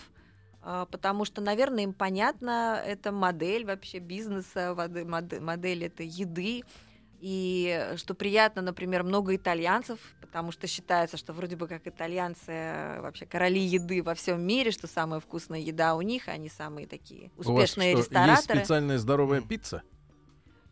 потому 0.61 1.25
что, 1.25 1.41
наверное, 1.41 1.83
им 1.83 1.93
понятна 1.93 2.81
эта 2.85 3.11
модель 3.11 3.65
вообще 3.65 3.99
бизнеса, 3.99 4.75
модель 4.75 5.85
этой 5.85 6.07
еды. 6.07 6.63
И 7.19 7.93
что 7.97 8.15
приятно, 8.15 8.63
например, 8.63 9.03
много 9.03 9.35
итальянцев, 9.35 9.99
потому 10.21 10.51
что 10.51 10.65
считается, 10.65 11.17
что 11.17 11.33
вроде 11.33 11.55
бы 11.55 11.67
как 11.67 11.85
итальянцы 11.85 12.97
вообще 12.99 13.27
короли 13.27 13.59
еды 13.59 14.01
во 14.01 14.15
всем 14.15 14.41
мире, 14.41 14.71
что 14.71 14.87
самая 14.87 15.19
вкусная 15.19 15.59
еда 15.59 15.95
у 15.95 16.01
них, 16.01 16.27
они 16.29 16.49
самые 16.49 16.87
такие 16.87 17.29
У 17.37 17.43
вас 17.43 17.47
успешные 17.47 17.91
что, 17.91 17.97
Есть 17.99 18.09
рестораторы. 18.09 18.59
специальная 18.59 18.97
здоровая 18.97 19.41
пицца? 19.41 19.83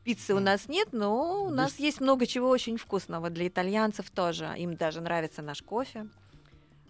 Пиццы 0.04 0.34
у 0.34 0.40
нас 0.40 0.68
нет, 0.68 0.88
но 0.92 1.44
у 1.44 1.50
нас 1.52 1.78
есть 1.78 2.00
много 2.02 2.26
чего 2.26 2.50
очень 2.50 2.78
вкусного 2.78 3.30
для 3.30 3.48
итальянцев 3.48 4.10
тоже. 4.10 4.52
Им 4.58 4.76
даже 4.76 5.02
нравится 5.02 5.44
наш 5.44 5.62
кофе, 5.62 6.08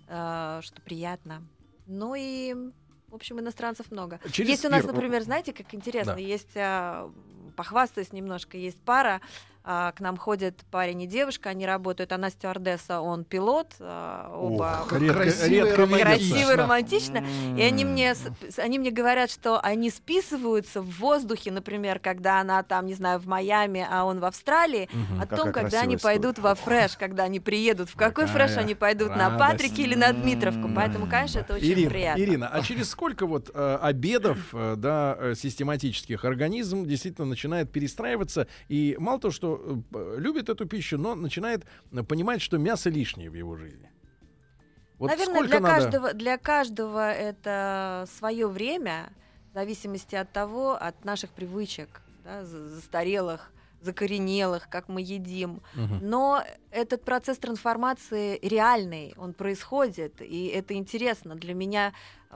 э, 0.08 0.62
что 0.64 0.82
приятно. 0.82 1.44
Ну 1.86 2.14
и, 2.16 2.56
в 3.12 3.16
общем, 3.16 3.40
иностранцев 3.40 3.92
много. 3.92 4.20
Через 4.32 4.50
есть 4.50 4.66
у 4.66 4.70
нас, 4.70 4.84
Ир, 4.84 4.94
например, 4.94 5.24
знаете, 5.24 5.54
как 5.54 5.74
интересно, 5.74 6.14
Да. 6.14 6.20
есть, 6.20 6.56
а, 6.56 7.12
похвастаюсь 7.56 8.14
немножко, 8.14 8.58
есть 8.58 8.80
пара, 8.82 9.22
к 9.64 9.96
нам 10.00 10.18
ходит 10.18 10.64
парень 10.72 11.02
и 11.04 11.08
девушка, 11.08 11.50
они 11.50 11.66
работают, 11.66 12.12
она 12.12 12.30
стюардесса, 12.30 13.02
он 13.02 13.24
пилот, 13.24 13.74
а, 13.80 14.32
оба 14.34 14.86
Редко- 14.92 15.14
красиво 15.14 15.46
и 15.46 15.50
редко 15.50 15.76
романтично. 15.82 16.06
красиво 16.06 16.52
и 16.52 16.56
романтично. 16.56 17.24
И 17.58 17.62
они 17.62 17.86
мне, 17.86 18.14
они 18.58 18.80
мне 18.80 18.90
говорят, 18.92 19.30
что 19.30 19.60
они 19.60 19.90
списываются 19.90 20.82
в 20.82 20.90
воздухе, 21.00 21.52
например, 21.52 22.00
когда 22.00 22.40
она 22.42 22.64
там, 22.64 22.86
не 22.86 22.94
знаю, 22.94 23.20
в 23.20 23.28
Майами, 23.28 23.86
а 23.90 24.06
он 24.06 24.20
в 24.20 24.26
Австралии, 24.26 24.90
Мгм. 24.92 25.22
о 25.22 25.26
том, 25.28 25.52
когда 25.52 25.82
они 25.82 25.96
история. 25.96 26.16
пойдут 26.16 26.40
во 26.40 26.56
фреш, 26.56 26.96
когда 26.98 27.24
они 27.24 27.40
приедут, 27.40 27.90
в 27.90 27.96
какой 27.96 28.26
Какая 28.26 28.48
фреш 28.48 28.58
они 28.58 28.76
пойдут, 28.76 29.10
на 29.10 29.30
радость. 29.30 29.40
Патрике 29.40 29.84
или 29.84 29.96
на 29.96 30.14
Дмитровку. 30.14 30.70
Поэтому, 30.76 31.08
конечно, 31.08 31.40
это 31.40 31.56
очень 31.56 31.68
Ирина, 31.74 31.90
приятно. 31.90 32.22
Ирина, 32.22 32.48
а 32.48 32.62
через 32.62 32.90
сколько 32.90 33.26
вот 33.26 33.52
э, 33.54 33.78
обедов, 33.82 34.38
э, 34.54 34.76
да, 34.78 35.16
э, 35.20 35.34
систематических 35.36 36.24
организм 36.26 36.86
действительно 36.86 37.28
начинает 37.28 37.72
перестраиваться 37.72 38.48
и 38.68 38.96
мало 39.00 39.20
того, 39.20 39.32
что 39.32 39.49
э, 39.58 39.76
п- 39.94 40.16
любит 40.20 40.50
эту 40.50 40.66
пищу, 40.66 40.98
но 40.98 41.16
начинает 41.16 41.66
э, 41.92 42.04
понимать, 42.04 42.42
что 42.42 42.58
мясо 42.58 42.90
лишнее 42.90 43.30
в 43.30 43.34
его 43.36 43.56
жизни. 43.58 43.90
Вот 44.98 45.08
Наверное, 45.12 45.44
для 45.44 45.60
надо? 45.60 45.76
каждого, 45.76 46.14
для 46.14 46.38
каждого 46.38 47.12
это 47.12 48.06
свое 48.18 48.48
время, 48.48 49.10
в 49.52 49.54
зависимости 49.54 50.16
от 50.16 50.32
того, 50.32 50.74
от 50.74 51.06
наших 51.06 51.30
привычек, 51.32 52.02
да, 52.26 52.44
за- 52.46 52.68
застарелых, 52.68 53.52
закоренелых, 53.82 54.68
как 54.70 54.90
мы 54.90 55.02
едим. 55.02 55.62
Мгм. 55.74 56.00
Но 56.02 56.44
этот 56.70 57.04
процесс 57.06 57.38
трансформации 57.38 58.38
реальный, 58.42 59.14
он 59.18 59.34
происходит, 59.34 60.22
и 60.22 60.48
это 60.48 60.74
интересно. 60.74 61.36
Для 61.36 61.54
меня 61.54 61.88
э, 61.90 61.92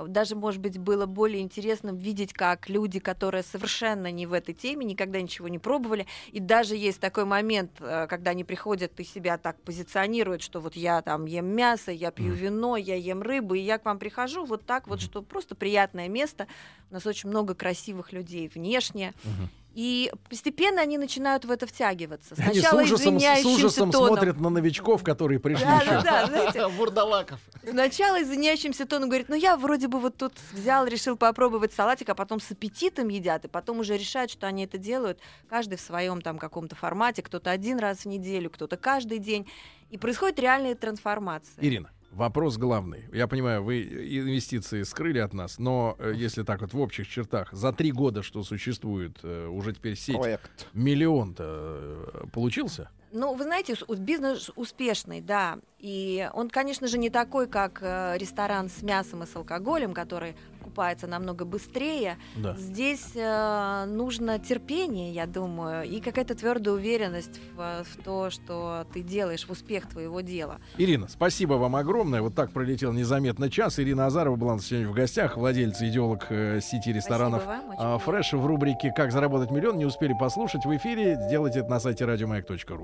даже, 0.08 0.36
может 0.36 0.60
быть, 0.60 0.78
было 0.78 1.06
более 1.06 1.42
интересно 1.42 1.92
видеть, 1.92 2.34
как 2.34 2.68
люди, 2.68 3.00
которые 3.00 3.44
совершенно 3.44 4.12
не 4.12 4.26
в 4.26 4.34
этой 4.34 4.54
теме, 4.54 4.86
никогда 4.86 5.22
ничего 5.22 5.48
не 5.48 5.60
пробовали, 5.60 6.08
и 6.32 6.40
даже 6.40 6.76
есть 6.76 7.00
такой 7.00 7.26
момент, 7.26 7.72
э, 7.80 8.08
когда 8.08 8.32
они 8.32 8.44
приходят 8.44 9.00
и 9.00 9.04
себя 9.04 9.38
так 9.38 9.62
позиционируют, 9.62 10.42
что 10.42 10.60
вот 10.60 10.76
я 10.76 11.02
там 11.02 11.26
ем 11.26 11.46
мясо, 11.46 11.92
я 11.92 12.12
пью 12.12 12.34
вино, 12.34 12.76
я 12.76 12.96
ем 12.96 13.22
рыбу, 13.22 13.54
и 13.54 13.60
я 13.60 13.78
к 13.78 13.86
вам 13.86 14.00
прихожу 14.00 14.46
вот 14.46 14.66
так 14.66 14.88
вот, 14.88 15.00
что 15.02 15.22
просто 15.22 15.56
приятное 15.56 16.08
место. 16.08 16.48
У 16.90 16.94
нас 16.96 17.06
очень 17.06 17.30
много 17.30 17.54
красивых 17.54 18.12
людей 18.14 18.50
внешне, 18.54 19.14
Мгм. 19.24 19.50
И 19.74 20.12
постепенно 20.30 20.82
они 20.82 21.00
начинают 21.00 21.46
в 21.46 21.52
это 21.52 21.66
втягиваться. 21.66 22.36
Они 22.38 22.60
с 22.60 22.62
Сначала 22.62 22.82
ужасом, 22.82 22.98
с 22.98 23.02
извиняющимся 23.24 23.50
ужасом 23.50 23.92
тоном. 23.92 24.08
смотрят 24.10 24.40
на 24.40 24.50
новичков, 24.50 25.04
которые 25.04 25.40
пришли 25.40 25.66
Да, 25.66 25.78
еще. 25.78 25.90
да, 25.90 26.02
да, 26.04 26.26
знаете, 26.28 26.68
Вурдалаков. 26.78 27.40
Сначала 27.68 28.22
извиняющимся 28.22 28.86
тоном 28.86 29.10
говорит, 29.10 29.30
ну 29.30 29.36
я 29.36 29.58
вроде 29.58 29.88
бы 29.88 30.00
вот 30.00 30.16
тут 30.16 30.34
взял, 30.52 30.86
решил 30.86 31.18
попробовать 31.18 31.74
салатик, 31.74 32.10
а 32.10 32.16
потом 32.16 32.40
с 32.40 32.52
аппетитом 32.52 33.08
едят, 33.08 33.46
и 33.46 33.48
потом 33.48 33.80
уже 33.80 33.98
решают, 33.98 34.30
что 34.30 34.46
они 34.46 34.66
это 34.66 34.78
делают, 34.78 35.20
каждый 35.50 35.78
в 35.78 35.82
своем 35.82 36.22
там 36.22 36.38
каком-то 36.38 36.76
формате, 36.76 37.24
кто-то 37.24 37.50
один 37.50 37.80
раз 37.80 38.00
в 38.00 38.06
неделю, 38.06 38.52
кто-то 38.52 38.78
каждый 38.78 39.18
день. 39.18 39.48
И 39.90 39.98
происходит 39.98 40.38
реальная 40.40 40.76
трансформация. 40.76 41.56
Ирина, 41.64 41.90
вопрос 42.14 42.58
главный. 42.58 43.06
Я 43.12 43.28
понимаю, 43.28 43.64
вы 43.64 43.84
инвестиции 43.84 44.84
скрыли 44.84 45.20
от 45.20 45.34
нас, 45.34 45.60
но 45.60 45.96
э, 46.00 46.14
если 46.16 46.44
так 46.44 46.62
вот 46.62 46.74
в 46.74 46.80
общих 46.80 47.08
чертах, 47.08 47.52
за 47.52 47.74
три 47.74 47.92
года, 47.92 48.24
что 48.24 48.44
существует 48.44 49.18
э, 49.24 49.48
уже 49.48 49.74
теперь 49.74 49.96
сеть, 49.96 50.20
Проект. 50.20 50.68
миллион-то 50.74 51.44
э, 51.44 52.26
получился? 52.32 52.90
Ну, 53.12 53.36
вы 53.36 53.44
знаете, 53.44 53.76
бизнес 54.00 54.50
успешный, 54.56 55.22
да. 55.22 55.60
И 55.78 56.28
он, 56.34 56.50
конечно 56.50 56.88
же, 56.88 56.98
не 56.98 57.12
такой, 57.12 57.48
как 57.48 57.80
ресторан 58.18 58.70
с 58.70 58.82
мясом 58.82 59.22
и 59.22 59.28
с 59.28 59.36
алкоголем, 59.36 59.94
который 59.94 60.36
окупается 60.74 61.08
намного 61.08 61.46
быстрее. 61.46 62.18
Да. 62.36 62.56
Здесь 62.58 63.12
э, 63.16 63.86
нужно 63.86 64.40
терпение, 64.40 65.14
я 65.14 65.28
думаю, 65.28 65.84
и 65.84 66.00
какая-то 66.00 66.36
твердая 66.36 66.74
уверенность 66.74 67.40
в, 67.56 67.84
в 67.84 68.04
то, 68.04 68.30
что 68.32 68.88
ты 68.92 69.02
делаешь, 69.02 69.46
в 69.46 69.52
успех 69.52 69.88
твоего 69.88 70.22
дела. 70.22 70.60
Ирина, 70.78 71.08
спасибо 71.08 71.54
вам 71.54 71.76
огромное. 71.76 72.22
Вот 72.22 72.34
так 72.34 72.52
пролетел 72.52 72.92
незаметно 72.92 73.50
час. 73.50 73.80
Ирина 73.80 74.08
Азарова 74.08 74.36
была 74.36 74.58
сегодня 74.60 74.90
в 74.90 74.94
гостях, 74.94 75.38
владелец 75.38 75.82
и 75.82 75.90
идеолог 75.90 76.26
э, 76.30 76.60
сети 76.62 76.92
ресторанов 76.92 77.46
вам, 77.46 77.74
а, 77.78 77.98
Фреш 78.00 78.34
в 78.34 78.46
рубрике 78.46 78.92
«Как 78.96 79.12
заработать 79.12 79.52
миллион». 79.52 79.78
Не 79.78 79.86
успели 79.86 80.16
послушать 80.20 80.66
в 80.66 80.76
эфире. 80.76 81.20
Сделайте 81.28 81.60
это 81.60 81.70
на 81.70 81.80
сайте 81.80 82.06
радиомаяк.ру. 82.06 82.84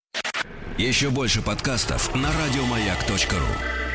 Еще 0.77 1.09
больше 1.09 1.41
подкастов 1.43 2.13
на 2.15 2.29
радиомаяк.ру. 2.31 3.88